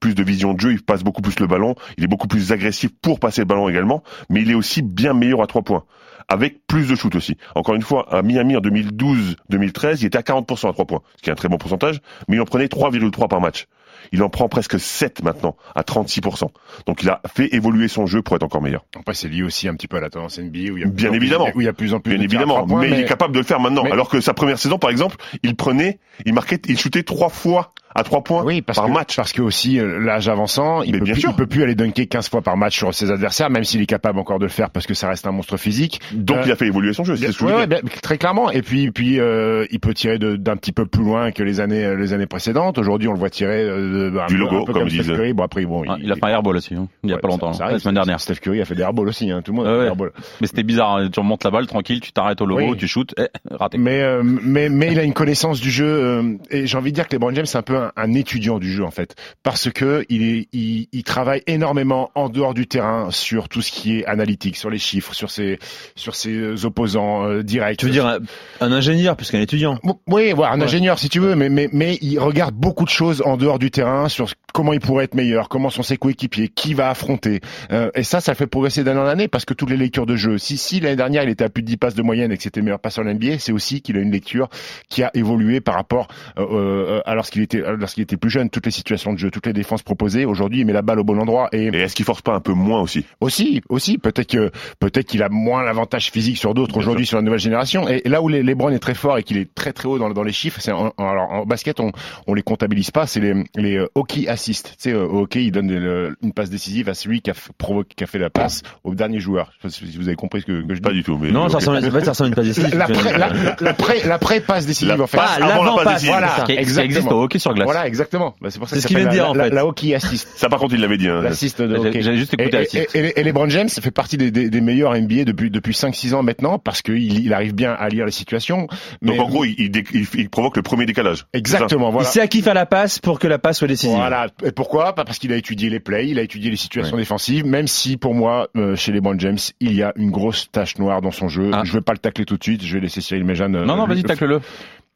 [0.00, 2.52] plus de vision de jeu, il passe beaucoup plus le ballon, il est beaucoup plus
[2.52, 5.84] agressif pour passer le ballon également, mais il est aussi bien meilleur à trois points
[6.28, 7.36] avec plus de shoot aussi.
[7.54, 11.22] Encore une fois, à Miami en 2012-2013, il était à 40% à 3 points, ce
[11.22, 13.66] qui est un très bon pourcentage, mais il en prenait 3,3 par match.
[14.12, 16.48] Il en prend presque 7 maintenant, à 36%.
[16.86, 18.84] Donc il a fait évoluer son jeu pour être encore meilleur.
[18.98, 20.88] Après, c'est lié aussi un petit peu à la tendance NBA où il y a
[20.88, 21.48] Bien plus- évidemment.
[21.54, 23.38] où il y a plus en plus Bien de évidemment, mais, il est capable de
[23.38, 23.84] le faire maintenant.
[23.84, 27.28] mais- Alors que sa première saison, par exemple, il prenait, il marquait, il shootait trois
[27.28, 29.16] fois à trois points Oui, parce par que, match.
[29.16, 31.30] Parce que aussi euh, l'âge avançant, il Mais peut, bien plus, sûr.
[31.30, 33.86] il peut plus aller dunker 15 fois par match sur ses adversaires, même s'il est
[33.86, 36.00] capable encore de le faire parce que ça reste un monstre physique.
[36.12, 37.16] Donc Euh, il a fait évoluer son jeu.
[37.16, 37.80] C'est ce que je Ouais, veux ouais, dire.
[37.82, 38.50] bien, très clairement.
[38.50, 41.96] Et puis, puis euh, il peut tirer d'un petit peu plus loin que les années,
[41.96, 42.78] les années précédentes.
[42.78, 44.92] Aujourd'hui, on le voit tirer euh, de, un Du logo, un peu comme comme ils
[44.94, 45.12] Steph disent.
[45.16, 45.32] Curry.
[45.32, 47.20] Bon après, bon, Ah, il a fait un airball aussi, hein, il y a ouais,
[47.20, 47.76] pas longtemps, ça- ça hein, arrive.
[47.76, 48.20] la semaine dernière.
[48.20, 49.30] Steph Curry a fait des airballs aussi.
[49.30, 50.12] Hein, tout le monde a fait.
[50.40, 52.76] Mais c'était bizarre, hein, tu remontes la balle tranquille, tu t'arrêtes au logo, Oui.
[52.76, 53.78] tu shootes, eh, raté.
[53.78, 57.14] Mais, mais mais il a une connaissance du jeu et j'ai envie de dire que
[57.14, 60.22] LeBron James c'est un peu un, un étudiant du jeu en fait parce que il
[60.22, 64.56] est il, il travaille énormément en dehors du terrain sur tout ce qui est analytique,
[64.56, 65.58] sur les chiffres, sur ses
[65.94, 67.78] sur ses opposants euh, directs.
[67.78, 68.18] tu veux dire un,
[68.60, 69.78] un ingénieur plus qu'un étudiant?
[70.06, 73.22] Oui, voilà, un ingénieur si tu veux, mais, mais, mais il regarde beaucoup de choses
[73.24, 76.72] en dehors du terrain sur comment il pourrait être meilleur, comment sont ses coéquipiers, qui
[76.72, 77.40] va affronter.
[77.72, 80.16] Euh, et ça, ça fait progresser d'année en année parce que toutes les lectures de
[80.16, 82.36] jeu, si, si l'année dernière il était à plus de 10 passes de moyenne et
[82.36, 84.48] que c'était le meilleur passeur de l'NBA, c'est aussi qu'il a une lecture
[84.88, 88.66] qui a évolué par rapport euh, euh, à lorsqu'il était, lorsqu'il était plus jeune, toutes
[88.66, 90.24] les situations de jeu, toutes les défenses proposées.
[90.24, 92.40] Aujourd'hui, il met la balle au bon endroit et, Et est-ce qu'il force pas un
[92.40, 93.04] peu moins aussi?
[93.20, 97.22] Aussi, aussi, peut-être que peut-être qu'il a moins l'avantage physique sur d'autres aujourd'hui sur la
[97.22, 97.88] nouvelle génération.
[97.88, 99.98] Et, et là où les LeBron est très fort et qu'il est très très haut
[99.98, 101.92] dans, dans les chiffres, c'est en, en- alors en basket on
[102.26, 104.68] on les comptabilise pas, c'est les les euh, hockey assists.
[104.80, 107.34] Tu sais, euh, au hockey il donne le- une passe décisive à celui qui a
[107.58, 109.50] provoqué, qui a fait la passe au dernier joueur.
[109.62, 110.80] Je sais pas si vous avez compris ce que, que je dis.
[110.80, 111.18] Pas du tout.
[111.18, 111.60] Mais Non, ça ok.
[111.60, 112.76] ressemble, en fait, ça ressemble à une passe décisive.
[112.76, 113.28] La, pré, la,
[113.60, 115.16] la, pré, la pré passe décisive La en fait.
[115.16, 116.10] passe Ah, avant la passe décisive.
[116.10, 116.44] Voilà, ça.
[116.48, 116.84] Exactement.
[116.84, 117.65] existe au hockey sur glace.
[117.66, 118.34] Voilà, exactement.
[118.40, 119.38] Bah, c'est pour ça C'est que ce qu'il vient de dire, la, en fait.
[119.50, 120.28] la, la hockey assist.
[120.36, 121.08] Ça par contre il l'avait dit.
[121.08, 121.20] Hein.
[121.22, 122.00] L'assist de hockey.
[122.02, 122.94] j'ai juste écouté et, l'assist.
[122.96, 126.14] et, et, et LeBron James fait partie des, des, des meilleurs NBA depuis depuis 5-6
[126.14, 128.66] ans maintenant parce qu'il il arrive bien à lire les situations.
[129.02, 131.26] Mais Donc en gros il, il, il- il provoque le premier décalage.
[131.32, 131.88] exactement.
[131.90, 132.08] Il Voilà.
[132.08, 133.96] sait à qui faire la passe pour que la passe soit décisive.
[133.96, 134.28] Voilà.
[134.44, 134.94] Et pourquoi?
[134.94, 137.44] Pas parce qu'il a étudié les plays, il a étudié les situations défensives.
[137.44, 141.00] Même si pour moi, euh, chez LeBron James, il y a une grosse tache noire
[141.02, 141.50] dans son jeu.
[141.52, 141.62] Ah.
[141.64, 142.62] Je vais pas le tacler tout de suite.
[142.64, 143.56] Je vais laisser Cyril Méjeanne.
[143.56, 144.40] euh, Non, non, lui- vas-y, tacle-le.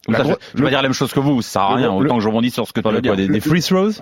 [0.08, 2.16] Gro- je, vais dire la même chose que vous, ça sert à rien, le- autant
[2.16, 3.16] que je rebondis sur ce que tu dire.
[3.16, 3.92] des, des free throws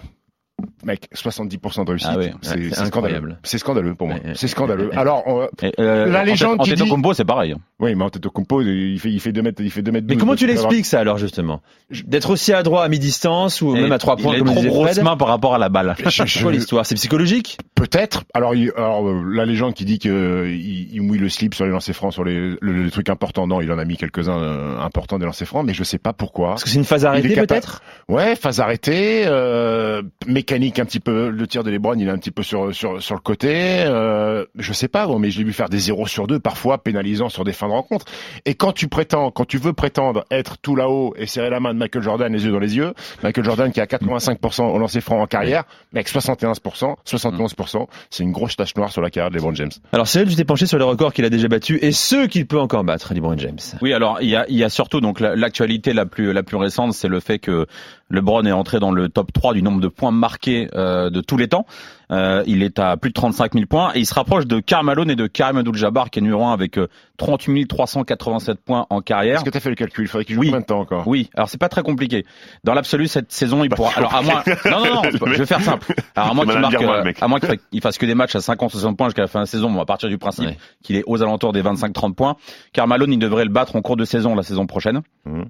[0.85, 2.09] Mec, 70% de réussite.
[2.13, 3.35] Ah ouais, c'est scandaleux.
[3.43, 4.17] C'est scandaleux pour moi.
[4.35, 4.91] C'est scandaleux.
[4.97, 6.83] Alors, on- euh, La légende qui dit-
[7.15, 7.53] c'est pareil.
[7.53, 7.59] hein.
[7.81, 10.07] oui, mais Antetokounmpo, il fait, il fait 2 mètres, il fait 2 mètres.
[10.09, 11.61] Mais 12, comment tu l'expliques ça alors justement?
[12.07, 14.99] D'être aussi adroit à mi-distance ou Et même à trois points il comme trop grosse
[15.01, 15.95] main par rapport à la balle.
[16.05, 16.87] Je- C'est quoi l'histoire?
[16.87, 17.59] C'est psychologique?
[17.75, 18.25] Peut-être.
[18.35, 21.55] Alors, il- alors euh, la légende qui dit que euh, il, il mouille le slip
[21.55, 23.47] sur les lancers francs, sur les, le- les trucs importants.
[23.47, 26.13] Non, il en a mis quelques-uns euh, importants des lancers francs, mais je sais pas
[26.13, 26.51] pourquoi.
[26.51, 27.83] Parce que c'est une phase arrêtée peut-être?
[28.09, 30.03] Ouais, phase arrêtée, euh,
[30.49, 31.29] mécanique un petit peu.
[31.29, 33.53] Le tir de LeBron, il est un petit peu sur sur sur le côté.
[33.87, 36.79] Euh, je sais pas, bon, mais je l'ai vu faire des 0 sur 2 parfois,
[36.83, 38.07] pénalisant sur des fins de rencontre.
[38.47, 41.75] Et quand tu prétends, quand tu veux prétendre être tout là-haut et serrer la main
[41.75, 45.03] de Michael Jordan les yeux dans les yeux, Michael Jordan qui a 85% au lancer
[45.03, 49.31] franc en carrière, mais avec 71%, 71%, c'est une grosse tache noire sur la carrière
[49.31, 49.71] de LeBron James.
[49.93, 52.47] Alors c'est tu t'es penché sur les records qu'il a déjà battus et ceux qu'il
[52.47, 53.59] peut encore battre, LeBron James.
[53.83, 56.43] Oui, alors il y a, il y a surtout donc la- l'actualité la plus la
[56.43, 57.67] plus récente, c'est le fait que
[58.11, 61.37] LeBron est entré dans le top 3 du nombre de points marqués euh, de tous
[61.37, 61.67] les temps.
[62.11, 64.89] Euh, il est à plus de 35 000 points et il se rapproche de Karl
[65.11, 66.79] et de Karim Abdul-Jabbar qui est numéro 1 avec
[67.19, 69.37] 38 387 points en carrière.
[69.37, 70.05] Est-ce que tu as fait le calcul?
[70.05, 70.47] Il faudrait qu'il joue oui.
[70.47, 72.25] combien de temps encore Oui, alors c'est pas très compliqué.
[72.65, 73.91] Dans l'absolu, cette saison, il pourra...
[73.97, 74.43] Alors à moins...
[74.65, 75.95] Non, non, non, je vais faire simple.
[76.17, 76.83] Alors à moins qu'il marque...
[76.83, 79.43] Mal, à moins qu'il fasse que des matchs à 50-60 points jusqu'à la fin de
[79.43, 80.59] la saison, bon, à partir du principe ouais.
[80.83, 82.37] qu'il est aux alentours des 25-30 points.
[82.73, 85.03] Karl il devrait le battre en cours de saison la saison prochaine.
[85.25, 85.43] Mmh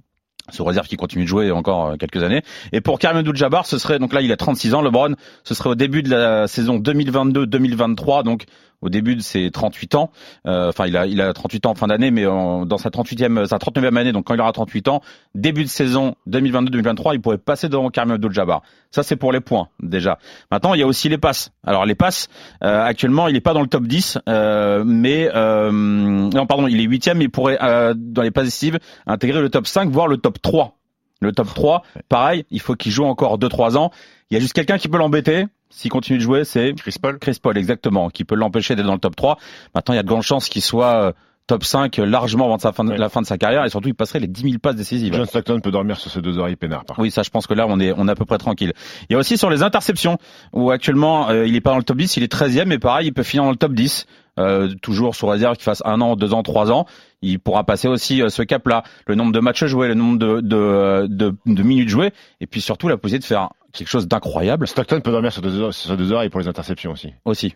[0.50, 2.42] sous réserve qu'il continue de jouer encore quelques années.
[2.72, 5.70] Et pour Karim Abdul-Jabbar, ce serait donc là il a 36 ans, LeBron, ce serait
[5.70, 8.46] au début de la saison 2022-2023, donc
[8.80, 10.10] au début de ses 38 ans.
[10.46, 13.46] Euh, enfin, il a il a 38 ans en fin d'année, mais dans sa 38e,
[13.46, 15.02] sa 39e année, donc quand il aura 38 ans,
[15.34, 18.62] début de saison 2022-2023, il pourrait passer devant Karim Abdul-Jabbar.
[18.90, 20.18] Ça c'est pour les points déjà.
[20.50, 21.50] Maintenant, il y a aussi les passes.
[21.66, 22.28] Alors les passes,
[22.62, 26.84] euh, actuellement, il n'est pas dans le top 10, euh, mais non pardon, il est
[26.84, 27.58] huitième, mais il pourrait
[27.96, 30.74] dans les passes décisives intégrer le top 5, voire le top 3.
[31.20, 33.90] Le top 3, pareil, il faut qu'il joue encore 2-3 ans.
[34.30, 37.18] Il y a juste quelqu'un qui peut l'embêter, s'il continue de jouer, c'est Chris Paul.
[37.18, 39.38] Chris Paul, exactement, qui peut l'empêcher d'être dans le top 3.
[39.74, 41.14] Maintenant, il y a de grandes chances qu'il soit
[41.48, 43.94] top 5 largement avant sa fin de, la fin de sa carrière et surtout il
[43.94, 45.14] passerait les 10 000 passes décisives.
[45.14, 46.84] John Stockton peut dormir sur ses deux oreilles peinards.
[46.84, 48.72] Par oui, ça je pense que là on est on est à peu près tranquille.
[49.08, 50.18] Il y a aussi sur les interceptions
[50.52, 53.08] où actuellement euh, il est pas dans le top 10, il est 13e mais pareil,
[53.08, 54.06] il peut finir dans le top 10.
[54.38, 56.86] Euh, toujours sous réserve qu'il fasse un an, deux ans, trois ans,
[57.22, 58.84] il pourra passer aussi euh, ce cap-là.
[59.08, 62.60] Le nombre de matchs joués, le nombre de, de, de, de minutes jouées, et puis
[62.60, 64.66] surtout la possibilité de faire quelque chose d'incroyable.
[64.66, 67.14] Stockton peut dormir sur deux, sur deux oreilles pour les interceptions aussi.
[67.24, 67.54] Aussi.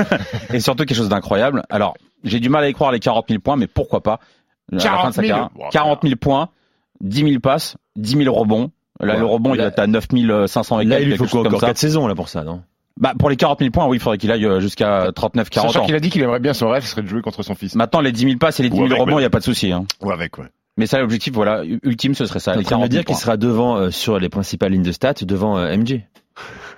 [0.52, 1.62] et surtout quelque chose d'incroyable.
[1.70, 4.20] Alors, j'ai du mal à y croire les 40 000 points, mais pourquoi pas?
[4.78, 6.48] 40 000, carrière, 40 000 points,
[7.00, 8.70] 10 000 passes, 10 000 rebonds.
[9.00, 10.06] Là, ouais, le rebond, là, il est à 9
[10.46, 12.62] 500 et Là, il faut quoi, encore 4 saisons là pour ça, non?
[13.00, 15.86] Bah, pour les 40 000 points, oui, il faudrait qu'il aille jusqu'à 39, 40 Sachant
[15.86, 17.74] qu'il a dit qu'il aimerait bien son rêve, ce serait de jouer contre son fils.
[17.74, 19.22] Maintenant, les 10 000 passes et les 10 000 avec, rebonds, il ouais.
[19.22, 19.72] n'y a pas de souci.
[19.72, 19.86] Hein.
[20.02, 20.46] Ou avec, ouais.
[20.78, 22.52] Mais ça, l'objectif, voilà, ultime, ce serait ça.
[22.52, 24.82] En train de 40 me dire 000 qu'il sera devant euh, sur les principales lignes
[24.82, 26.00] de stats, devant euh, MJ.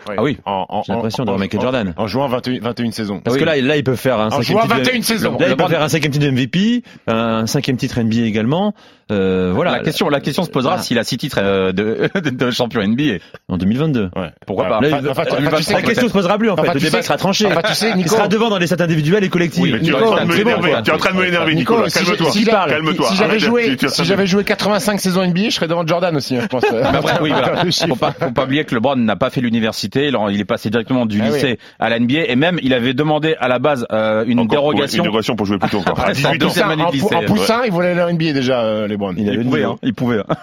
[0.08, 0.16] Ouais.
[0.18, 0.36] Ah oui.
[0.84, 1.94] J'ai l'impression devant Michael en- Jordan.
[1.96, 3.20] En jouant 21, 21 saisons.
[3.20, 3.40] Parce Oui.
[3.40, 4.76] que là, là, il peut faire un En cinquième jouant titre.
[4.76, 5.38] 21 saisons.
[5.38, 8.74] Là, il peut faire un cinquième titre MVP, un cinquième titre NBA également.
[9.12, 9.72] Euh, voilà.
[9.72, 10.82] La question, la question se posera Voilà.
[10.82, 13.18] s'il a six titres euh, de, de, de champion NBA.
[13.48, 14.10] En 2022.
[14.16, 14.30] Ouais.
[14.46, 16.38] Pourquoi pas Là, Enfin, il- enfin, tu- la enfin, tu sais, la question se posera
[16.38, 16.62] plus en fait.
[16.62, 17.46] Enfin, le débat sais- sera tranché.
[17.46, 19.62] enfin, tu sais, il Nico- sera devant dans les stats individuelles et collectives.
[19.62, 20.70] Oui, Mais tu es Nico, en train de me l'énerver.
[20.70, 20.82] quoi.
[20.82, 22.30] Tu es en train de me l'énerver, Nico, si Calme-toi.
[22.30, 23.08] si j'avais- Calme-toi.
[23.08, 26.40] Si j'avais joué, si j'avais joué 85 saisons NBA, je serais devant Jordan aussi, hein,
[26.42, 26.64] je pense.
[26.72, 27.32] Mais après, oui.
[27.88, 30.08] Faut pas, faut pas oublier que LeBron n'a pas fait l'université.
[30.08, 31.34] Il il est passé directement du Ah oui.
[31.34, 34.48] lycée à la NBA et même il avait demandé à la base euh, une Encore,
[34.72, 34.98] dérogation.
[35.02, 36.30] ouais, Une dérogation pour jouer plus tôt en 18 ans.
[36.38, 37.14] deuxième année de en, lycée.
[37.14, 39.16] en poussin, il voulait aller en NBA déjà, euh, les Browns.
[39.18, 40.20] Il pouvait, hein, il pouvait.
[40.20, 40.24] hein.
[40.28, 40.38] Oh.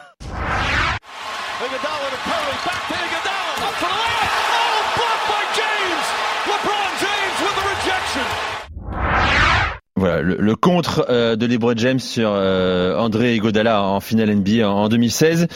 [9.98, 14.68] Voilà, le, le contre euh, de LeBron James sur euh, André Iguodala en finale NBA
[14.68, 15.48] en, en 2016.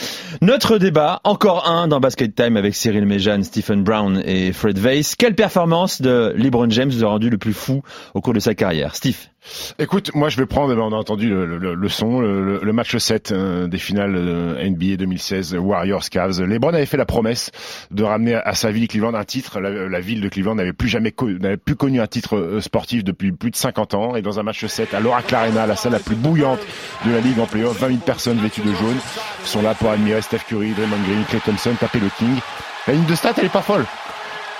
[0.41, 5.15] Notre débat, encore un dans Basket Time avec Cyril Méjeanne, Stephen Brown et Fred Weiss.
[5.15, 7.81] Quelle performance de LeBron James vous a rendu le plus fou
[8.13, 8.95] au cours de sa carrière?
[8.95, 9.17] Steve
[9.77, 12.73] Écoute, moi je vais prendre, eh ben, on a entendu le, le- son, le, le
[12.73, 16.41] match 7 euh, des finales euh, NBA 2016, Warriors Cavs.
[16.41, 17.51] LeBron avait fait la promesse
[17.91, 19.59] de ramener à sa ville Cleveland un titre.
[19.59, 23.31] La, ville de Cleveland n'avait plus jamais n'avait plus connu un titre euh, sportif depuis
[23.31, 24.15] plus de 50 ans.
[24.15, 26.59] Et dans un match 7 à l'Oracle Arena, la salle la plus bouillante
[27.05, 28.97] de la ligue en playoff, 20 000 personnes vêtues de jaune
[29.43, 32.35] sont là pour admirer Steph Curry, Draymond Green, Clay Thompson, taper le King.
[32.87, 33.85] La ligne de stats, elle est pas folle.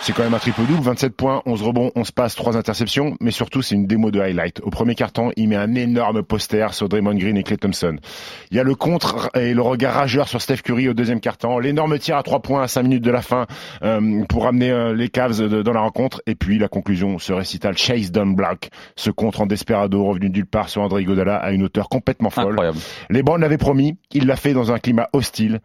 [0.02, 3.32] C'est quand même un triple double, 27 points, 11 rebonds, 11 passes, 3 interceptions, mais
[3.32, 4.60] surtout c'est une démo de highlight.
[4.62, 7.96] Au premier carton, il met un énorme poster sur Draymond Green et Clay Thompson.
[8.52, 11.58] Il y a le contre et le regard rageur sur Steph Curry au deuxième carton,
[11.58, 13.48] l'énorme tir à 3 points à 5 minutes de la fin
[13.82, 17.34] euh, pour ramener euh, les Cavs de- dans la rencontre, et puis la conclusion, ce
[17.34, 21.50] récital Chase Down Black, ce contre en desperado revenu nulle part sur André Godala à
[21.52, 22.50] une hauteur complètement folle.
[22.52, 22.78] Incroyable.
[23.10, 25.62] Les Browns l'avaient promis, il l'a fait dans un climat hostile.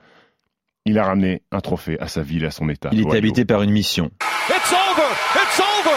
[0.86, 2.88] Il a ramené un trophée à sa ville, à son état.
[2.92, 4.10] Il était habité par une mission.
[4.48, 5.08] It's over.
[5.36, 5.96] It's over.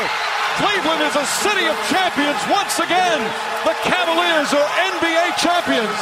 [0.57, 3.21] Cleveland is a city of champions once again.
[3.63, 4.67] The Cavaliers are
[4.99, 5.97] NBA champions.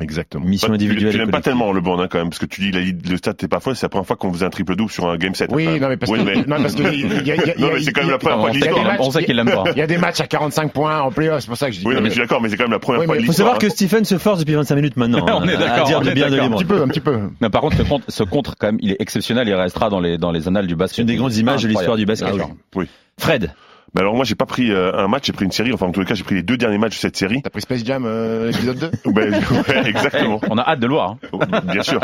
[0.00, 0.44] Exactement.
[0.46, 1.10] Mission Tu- individuelle.
[1.12, 2.80] Tu et l'aimes pas tellement le bon hein, quand même parce que tu dis la,
[2.80, 5.08] le stade t'es pas folle c'est la première fois qu'on faisait un triple double sur
[5.08, 5.50] un game set.
[5.52, 7.60] Oui, Enfin, non mais parce oui, que, mais- non, parce que il y a- a-
[7.60, 8.84] Non, mais c'est quand même la première fois de l'histoire.
[8.84, 9.64] matchs- On sait qu'il l'aime pas.
[9.74, 11.80] Il y a des matchs à 45 points en playoff, c'est pour ça que je
[11.80, 11.86] dis.
[11.86, 13.20] Oui, non, mais je suis d'accord, mais c'est quand même la première Oui, fois de
[13.20, 13.46] faut l'histoire.
[13.48, 15.24] savoir que Stephen se force depuis 25 minutes maintenant.
[15.40, 16.52] On est hein, d'accord, À dire est bien de d'accord.
[16.52, 17.18] un petit peu, un petit peu.
[17.40, 19.46] Mais par contre, ce contre, ce contre, quand même, il est exceptionnel.
[19.48, 20.96] Il restera dans les dans les annales du basket.
[20.96, 22.28] C'est une des grandes images de l'histoire du basket.
[22.28, 22.54] Incroyable.
[22.74, 22.86] Oui.
[23.18, 23.52] Fred,
[23.94, 25.72] Mais alors moi j'ai pas pris euh, un match, j'ai pris une série.
[25.72, 27.42] Enfin en tous les cas j'ai pris les deux derniers matchs de cette série.
[27.42, 29.34] T'as pris Space Jam euh, épisode 2 Ben,
[29.68, 30.40] ouais, exactement.
[30.48, 31.16] On a hâte de le voir.
[31.32, 31.60] hein.
[31.64, 32.00] Bien sûr.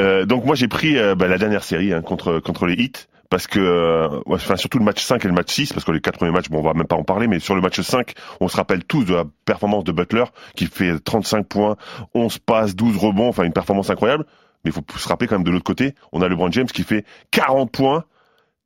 [0.00, 3.08] Euh, donc moi j'ai pris euh, bah, la dernière série hein, contre contre les Heat
[3.28, 6.00] parce que euh, enfin surtout le match 5 et le match 6 parce que les
[6.00, 8.14] quatre premiers matchs bon on va même pas en parler mais sur le match 5
[8.40, 11.76] on se rappelle tous de la performance de Butler qui fait 35 points,
[12.14, 14.24] 11 passes, 12 rebonds, enfin une performance incroyable.
[14.64, 16.82] Mais il faut se rappeler quand même de l'autre côté, on a LeBron James qui
[16.82, 18.04] fait 40 points,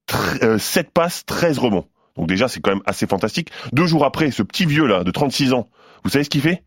[0.09, 1.87] 7 euh, passes, 13 rebonds.
[2.21, 3.51] Donc déjà, c'est quand même assez fantastique.
[3.73, 5.71] Deux jours après, ce petit vieux là, de 36 ans,
[6.05, 6.63] vous savez ce qu'il fait?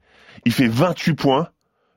[0.45, 1.47] Il fait 28 points,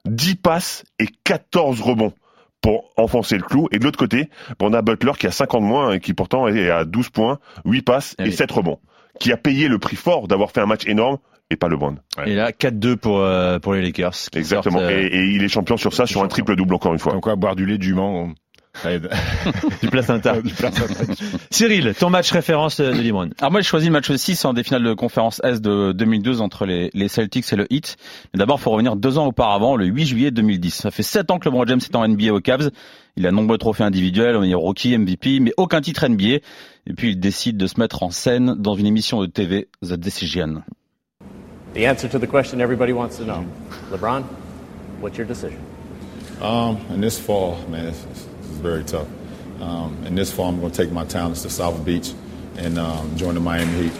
[0.04, 2.12] 10 passes et 14 rebonds
[2.60, 3.66] pour enfoncer le clou.
[3.72, 4.28] Et de l'autre côté,
[4.60, 7.80] on a Butler qui a 50 moins et qui pourtant est à 12 points, 8
[7.80, 8.78] passes et 7 rebonds.
[9.20, 11.16] Qui a payé le prix fort d'avoir fait un match énorme
[11.48, 11.96] et pas le bon.
[12.26, 14.28] Et là, 4-2 pour, euh, pour les Lakers.
[14.34, 14.80] Exactement.
[14.80, 17.14] euh, et, il est champion sur ça, sur un triple-double encore une fois.
[17.14, 18.34] Donc, quoi, boire du lait du Mans.
[19.82, 20.40] du placenta.
[20.40, 21.04] du placenta.
[21.50, 23.30] Cyril, ton match référence de Libron.
[23.38, 26.40] Alors moi, j'ai choisi le match 6 en des finales de conférence S de 2012
[26.40, 27.96] entre les, les Celtics et le Heat.
[28.32, 30.74] Mais d'abord, faut revenir deux ans auparavant, le 8 juillet 2010.
[30.74, 32.70] Ça fait sept ans que LeBron James est en NBA aux Cavs.
[33.16, 36.40] Il a nombreux trophées individuels, meilleur rookie, MVP, mais aucun titre NBA.
[36.88, 39.94] Et puis il décide de se mettre en scène dans une émission de TV, The
[39.94, 40.62] Decision.
[41.74, 43.44] The answer to the question everybody wants to know.
[43.90, 44.24] LeBron,
[45.00, 45.60] what's your decision?
[46.40, 49.06] Um, in this fall, man, it's, it's very tough.
[49.60, 52.12] Um, in this fall, I'm going to take my talents to South Beach
[52.58, 53.92] and um, join the Miami Heat.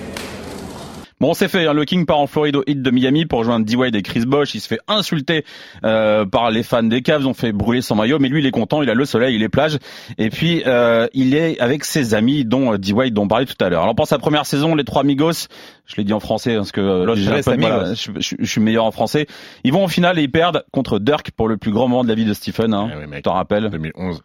[1.18, 1.66] Bon, c'est fait.
[1.66, 4.26] Hein, le King part en Floride au hit de Miami pour rejoindre D-Wade et Chris
[4.26, 4.54] Bosh.
[4.54, 5.46] Il se fait insulter
[5.82, 7.26] euh, par les fans des Cavs.
[7.26, 8.82] On fait brûler son maillot, mais lui, il est content.
[8.82, 9.78] Il a le soleil, il est plage.
[10.18, 13.64] Et puis, euh, il est avec ses amis, dont euh, D-Wade, dont on parlait tout
[13.64, 13.82] à l'heure.
[13.82, 15.48] Alors, pour sa première saison, les trois amigos,
[15.86, 18.90] je l'ai dit en français parce que euh, voilà, je, je, je, suis meilleur en
[18.90, 19.26] français.
[19.64, 22.08] Ils vont au final et ils perdent contre Dirk pour le plus grand moment de
[22.08, 22.74] la vie de Stephen.
[22.74, 23.70] Hein, eh oui, t'en rappelles?
[23.70, 24.20] 2011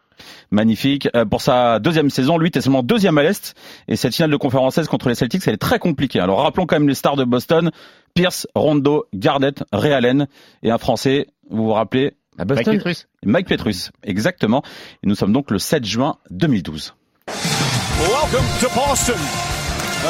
[0.51, 1.09] magnifique.
[1.15, 3.55] Euh, pour sa deuxième saison, lui était seulement deuxième à l'Est
[3.87, 6.19] et cette finale de conférence contre les Celtics, elle est très compliquée.
[6.19, 7.71] Alors rappelons quand même les stars de Boston,
[8.13, 10.27] Pierce, Rondo, Garnett, Ray Allen
[10.63, 12.13] et un Français, vous vous rappelez?
[12.37, 12.73] À Boston?
[12.73, 13.07] Mike Petrus.
[13.23, 14.63] Mike Petrus, exactement.
[15.03, 16.93] Et nous sommes donc le 7 juin 2012.
[17.27, 19.50] Welcome to Boston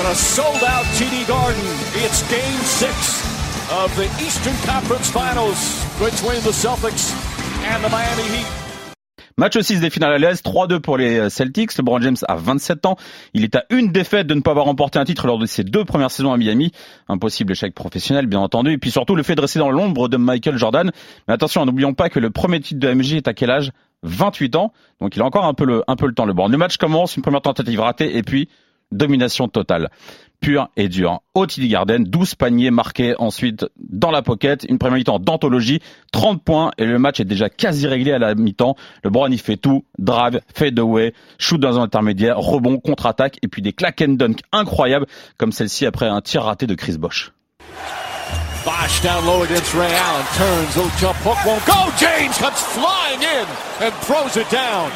[0.06, 1.62] a sold-out TD Garden.
[1.96, 2.92] It's Game 6
[3.84, 7.14] of the Eastern Conference Finals between the Celtics
[7.66, 8.46] and the Miami.
[9.38, 11.78] Match 6 des finales à l'Est, 3-2 pour les Celtics.
[11.78, 12.96] LeBron James a 27 ans.
[13.34, 15.64] Il est à une défaite de ne pas avoir remporté un titre lors de ses
[15.64, 16.72] deux premières saisons à Miami.
[17.08, 18.72] Impossible échec professionnel, bien entendu.
[18.72, 20.92] Et puis surtout, le fait de rester dans l'ombre de Michael Jordan.
[21.28, 23.72] Mais attention, n'oublions pas que le premier titre de MJ est à quel âge?
[24.04, 24.74] 28 ans.
[25.00, 26.26] Donc il a encore un peu le, un le temps.
[26.26, 28.50] Le match commence, une première tentative ratée, et puis
[28.92, 29.90] domination totale.
[30.40, 31.22] Pure et dure.
[31.36, 36.44] Au TD Garden, 12 paniers marqués ensuite dans la pocket, une première mi-temps d'anthologie, 30
[36.44, 38.76] points et le match est déjà quasi réglé à la mi-temps.
[39.04, 43.48] Le Brown il fait tout, drive, fade away, shoot dans un intermédiaire, rebond, contre-attaque et
[43.48, 45.06] puis des clack and dunk incroyables
[45.38, 47.32] comme celle-ci après un tir raté de Chris Bosh.
[48.66, 51.92] Bosh down low against Ray Allen, turns, little jump hook won't go.
[51.98, 53.46] James comes flying in
[53.80, 54.90] and throws it down.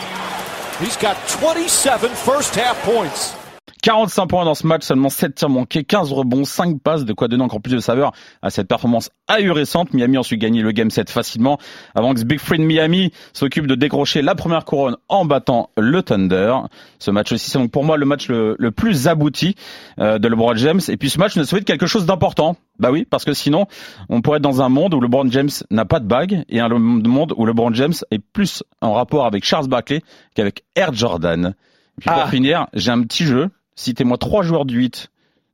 [0.79, 3.35] He's got 27 first half points.
[3.81, 7.27] 45 points dans ce match, seulement 7 tirs manqués, 15 rebonds, 5 passes, de quoi
[7.27, 9.93] donner encore plus de saveur à cette performance ahurissante.
[9.93, 11.59] Miami a ensuite gagné le game 7 facilement,
[11.93, 16.01] avant que Big Free de Miami s'occupe de décrocher la première couronne en battant le
[16.01, 16.55] Thunder.
[16.99, 19.55] Ce match aussi, c'est donc pour moi le match le, le plus abouti
[19.99, 20.81] euh, de LeBron James.
[20.87, 22.55] Et puis ce match nous souhaite quelque chose d'important.
[22.79, 23.67] Bah oui, parce que sinon,
[24.09, 26.69] on pourrait être dans un monde où LeBron James n'a pas de bague et un
[26.69, 30.01] monde où LeBron James est plus en rapport avec Charles Barkley
[30.35, 31.55] qu'avec Air Jordan.
[31.99, 32.27] Puis pour Ah.
[32.29, 33.49] finir, j'ai un petit jeu.
[33.75, 35.09] Citez-moi trois joueurs du 8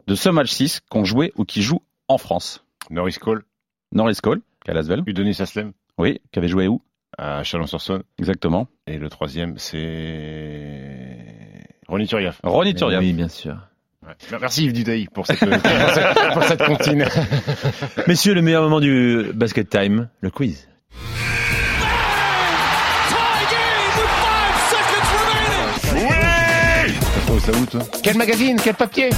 [0.08, 2.64] de ce match 6 qui ont joué ou qui jouent en France.
[2.90, 3.44] Norris Cole,
[3.94, 5.04] Norris Cole, qui est à Lasvel.
[5.06, 6.82] Udonis Aslem, Oui, qui avait joué où?
[7.18, 8.04] À Chalon-sur-Saône.
[8.20, 8.68] Exactement.
[8.88, 11.28] Et le troisième, c'est
[11.88, 12.40] Ronny Turiaf.
[12.44, 13.02] Ronny Turiaf.
[13.02, 13.58] Oui, bien sûr.
[14.06, 14.14] Ouais.
[14.40, 15.50] Merci Yves Dudaï pour cette, pour
[15.94, 17.06] cette, pour cette comptine.
[18.08, 20.68] Messieurs, le meilleur moment du basket time, le quiz.
[27.42, 29.10] Ça où, toi Quel magazine Quel papier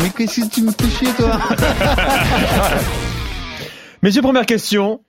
[0.00, 1.38] Mais qu'est-ce que tu me fais chier, toi
[4.02, 5.04] Messieurs, première question.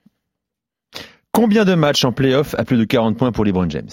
[1.32, 3.88] Combien de matchs en playoff à plus de 40 points pour LeBron James?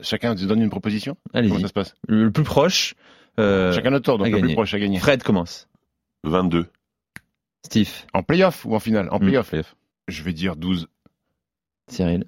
[0.00, 1.16] Chacun te donne une proposition?
[1.32, 1.50] Allez-y.
[1.50, 1.94] Comment ça se passe?
[2.06, 2.94] Le plus proche.
[3.40, 4.98] euh, Chacun notre tour, donc le plus proche à gagner.
[4.98, 5.68] Fred commence.
[6.24, 6.66] 22.
[7.64, 9.08] Steve, En playoff ou en finale?
[9.10, 9.20] En Hmm.
[9.20, 9.54] playoff.
[10.08, 10.88] Je vais dire 12.
[11.90, 12.24] Cyril.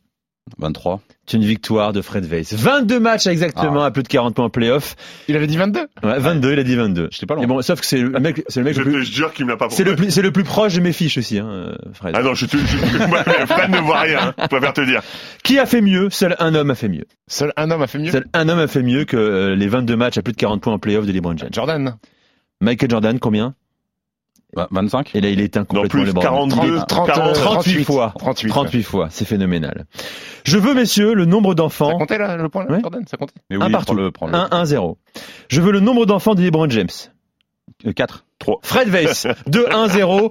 [0.58, 1.00] 23.
[1.26, 2.52] C'est une victoire de Fred Weiss.
[2.52, 4.94] 22 matchs exactement à plus de 40 points en playoff.
[5.26, 7.08] Il avait dit 22 Ouais, 22, il a dit 22.
[7.10, 7.56] J'étais pas Mais loin.
[7.56, 9.50] bon, sauf que c'est le mec, c'est le mec Je le te jure qu'il me
[9.52, 12.14] l'a pas c'est le plus, c'est le plus proche de mes fiches aussi, hein, Fred.
[12.16, 12.76] Ah non, je te je,
[13.46, 15.02] Fred ne voit rien, hein, je préfère te dire.
[15.42, 16.10] Qui a fait mieux?
[16.10, 17.06] Seul un homme a fait mieux.
[17.26, 19.66] Seul un homme a fait mieux Seul un homme a fait mieux que euh, les
[19.66, 21.48] 22 matchs à plus de 40 points en playoff de LeBron James.
[21.52, 21.96] Jordan.
[22.60, 23.54] Michael Jordan, combien?
[24.56, 25.14] Bah, 25.
[25.14, 26.22] Et là, il éteint Non, complètement plus LeBron.
[26.22, 28.12] 42, 30, 40, 38 fois.
[28.18, 28.48] 38.
[28.48, 29.84] 38 fois, c'est phénoménal.
[30.44, 31.98] Je veux, messieurs, le nombre Ça d'enfants.
[31.98, 32.80] comptait là, le point là, Ouais.
[32.80, 33.02] Jordan?
[33.10, 33.34] Ça comptait?
[33.50, 33.86] Mais Un oui, partout.
[33.94, 34.32] prends-le, prends-le.
[34.32, 34.96] 1-1-0.
[35.48, 36.88] Je veux le nombre d'enfants de LeBron James.
[37.94, 38.24] 4.
[38.62, 40.30] Fred Weiss, 2-1-0.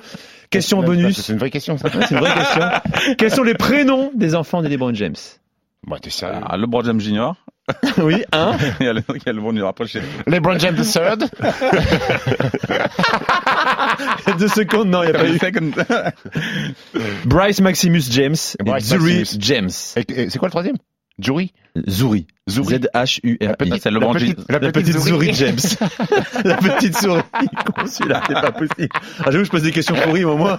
[0.49, 1.19] Question bonus.
[1.21, 1.87] C'est une vraie question ça.
[1.87, 2.61] Ouais, C'est une vraie question.
[3.17, 5.15] Quels sont les prénoms des enfants de LeBron James?
[5.87, 6.39] Bah, t'es sérieux?
[6.45, 7.31] Ah, LeBron James Jr.
[7.99, 8.57] oui, un.
[8.81, 10.01] il y a le, il y a le bon rapproché.
[10.27, 11.29] LeBron James the third.
[14.37, 15.37] Deux secondes, non, il n'y a pas eu.
[15.37, 15.71] Second.
[17.25, 19.41] Bryce Maximus James et Bryce Zuri Maximus.
[19.41, 19.69] James.
[19.95, 20.75] Et- et C'est quoi le troisième?
[21.19, 21.53] Jury
[21.87, 22.27] Zuri.
[22.49, 22.75] Zuri.
[22.75, 23.37] Z-H-U-R-I.
[23.45, 23.91] La petite, la
[24.49, 25.57] La petite petite souris James.
[26.43, 27.21] la petite souris.
[27.39, 28.89] C'est pas possible.
[29.25, 30.57] Ah, j'avoue, je pose des questions pourries, mais moins,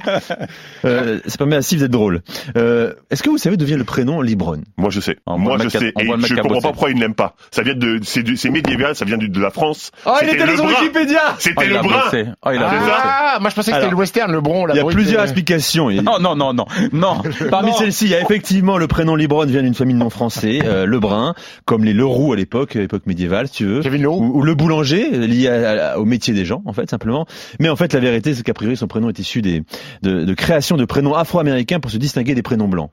[0.86, 2.22] euh, ça permet à Steve d'être drôle.
[2.56, 4.62] Euh, est-ce que vous savez d'où vient le prénom Libron?
[4.78, 5.16] Moi je sais.
[5.26, 5.92] Moi je le sais.
[6.00, 7.34] Et le je comprends pas pourquoi il n'aime pas.
[7.50, 9.90] Ça vient de, c'est du- c'est médiéval, ça vient du- de la France.
[10.06, 10.74] Oh, il était le dans brun.
[10.80, 12.02] Wikipédia Oh, C'était il le brun.
[12.10, 12.90] Oh, il a C'est bossé.
[12.90, 14.66] ça Ah, moi je pensais que c'était Alors, le western, le bron.
[14.70, 15.90] Il y a plusieurs euh, explications.
[15.90, 17.22] Non, non, non, non, non.
[17.50, 17.76] Parmi Non.
[17.76, 20.86] celles-ci, il y a effectivement le prénom Libron vient d'une famille de noms français, euh,
[20.86, 21.34] Lebrun,
[21.74, 23.80] comme les Leroux à l'époque, époque médiévale, si tu veux.
[23.82, 24.22] Kevin Leroux.
[24.24, 27.26] Ou, ou le boulanger, lié à- à- au métier des gens, en fait, simplement.
[27.58, 29.62] Mais en fait, la vérité, c'est qu'a priori, son prénom est issu des,
[30.02, 32.90] de, de création de prénoms afro-américains pour se distinguer des prénoms blancs.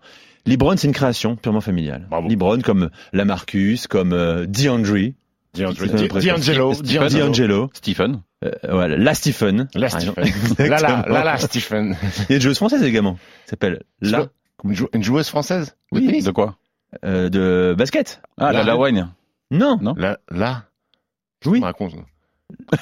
[0.48, 2.08] Libron, c'est une création purement familiale.
[2.10, 2.28] Bravo.
[2.28, 5.12] Libron, comme Lamarcus, comme euh, DeAndre,
[5.54, 5.92] D'Angelo.
[6.22, 6.74] D'Angelo.
[6.74, 7.20] Stephen.
[7.20, 8.22] D'Angelo, Stephen.
[8.46, 9.68] euh, voilà, la Stephen.
[9.76, 10.24] La par Stephen.
[10.24, 10.24] là,
[10.66, 11.04] Exactement.
[11.14, 11.98] là, là, Stephen.
[12.30, 14.28] Il y a une joueuse française également, s'appelle La,
[14.64, 15.76] Une jou- Une joueuse française?
[15.92, 16.24] Oui.
[16.24, 16.56] De quoi?
[17.06, 18.22] Euh, de basket.
[18.38, 19.10] Ah, la, la Wine.
[19.52, 19.78] Non.
[19.82, 19.94] Non.
[19.98, 20.64] Là, là.
[21.46, 21.58] Oui.
[21.58, 21.94] Je me raconte.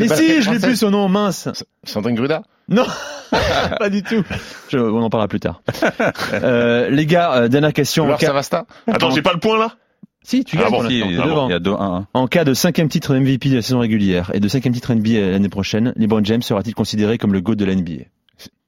[0.00, 1.48] Mais si, je l'ai plus son nom, mince.
[1.84, 2.42] Sandrine Gruda?
[2.68, 2.84] Non,
[3.78, 4.24] pas du tout.
[4.68, 5.62] Je- on en parlera plus tard.
[6.32, 8.06] Euh, les gars, euh, dernière question.
[8.06, 9.76] Laure cas, Savasta Attends, j'ai pas le point là
[10.22, 11.46] si, tu Ah gagnes bon, Si, l'instant.
[11.46, 12.04] il y a- y a 2-1.
[12.12, 15.30] En cas de cinquième titre MVP de la saison régulière et de cinquième titre NBA
[15.30, 18.06] l'année prochaine, LeBron James sera-t-il considéré comme le GOAT de la NBA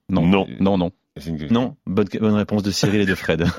[0.09, 0.25] Non.
[0.25, 0.47] Non.
[0.61, 0.93] Non, non.
[1.51, 3.45] Non bonne, bonne réponse de Cyril et de Fred.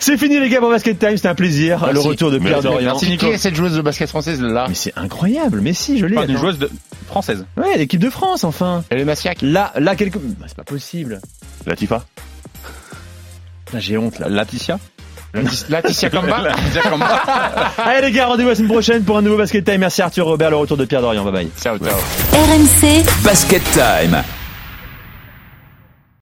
[0.00, 1.80] C'est fini les gars pour Basket Time, c'était un plaisir.
[1.80, 1.94] Merci.
[1.94, 2.66] Le retour de Pierre Merci.
[2.66, 2.96] Dorian.
[2.96, 6.06] Qui qui est cette joueuse de basket française là Mais c'est incroyable, mais si, je
[6.06, 6.16] l'ai.
[6.24, 6.70] Une joueuse de...
[7.06, 7.44] française.
[7.58, 8.82] Ouais, l'équipe de France, enfin.
[8.88, 10.18] Elle est Massiac Là, là, quelque...
[10.18, 11.20] Bah, c'est pas possible.
[11.66, 12.06] Latifa
[13.74, 14.30] Là, j'ai honte, là.
[14.30, 14.78] Laetitia
[15.68, 17.22] Laetitia Kamba Laetitia Kamba.
[17.78, 19.78] Allez les gars, rendez-vous la semaine prochaine pour un nouveau Basket Time.
[19.78, 21.24] Merci Arthur Robert, le retour de Pierre Dorian.
[21.24, 21.50] Bye bye.
[21.60, 21.96] Ciao, ciao.
[22.32, 24.22] RMC Basket Time.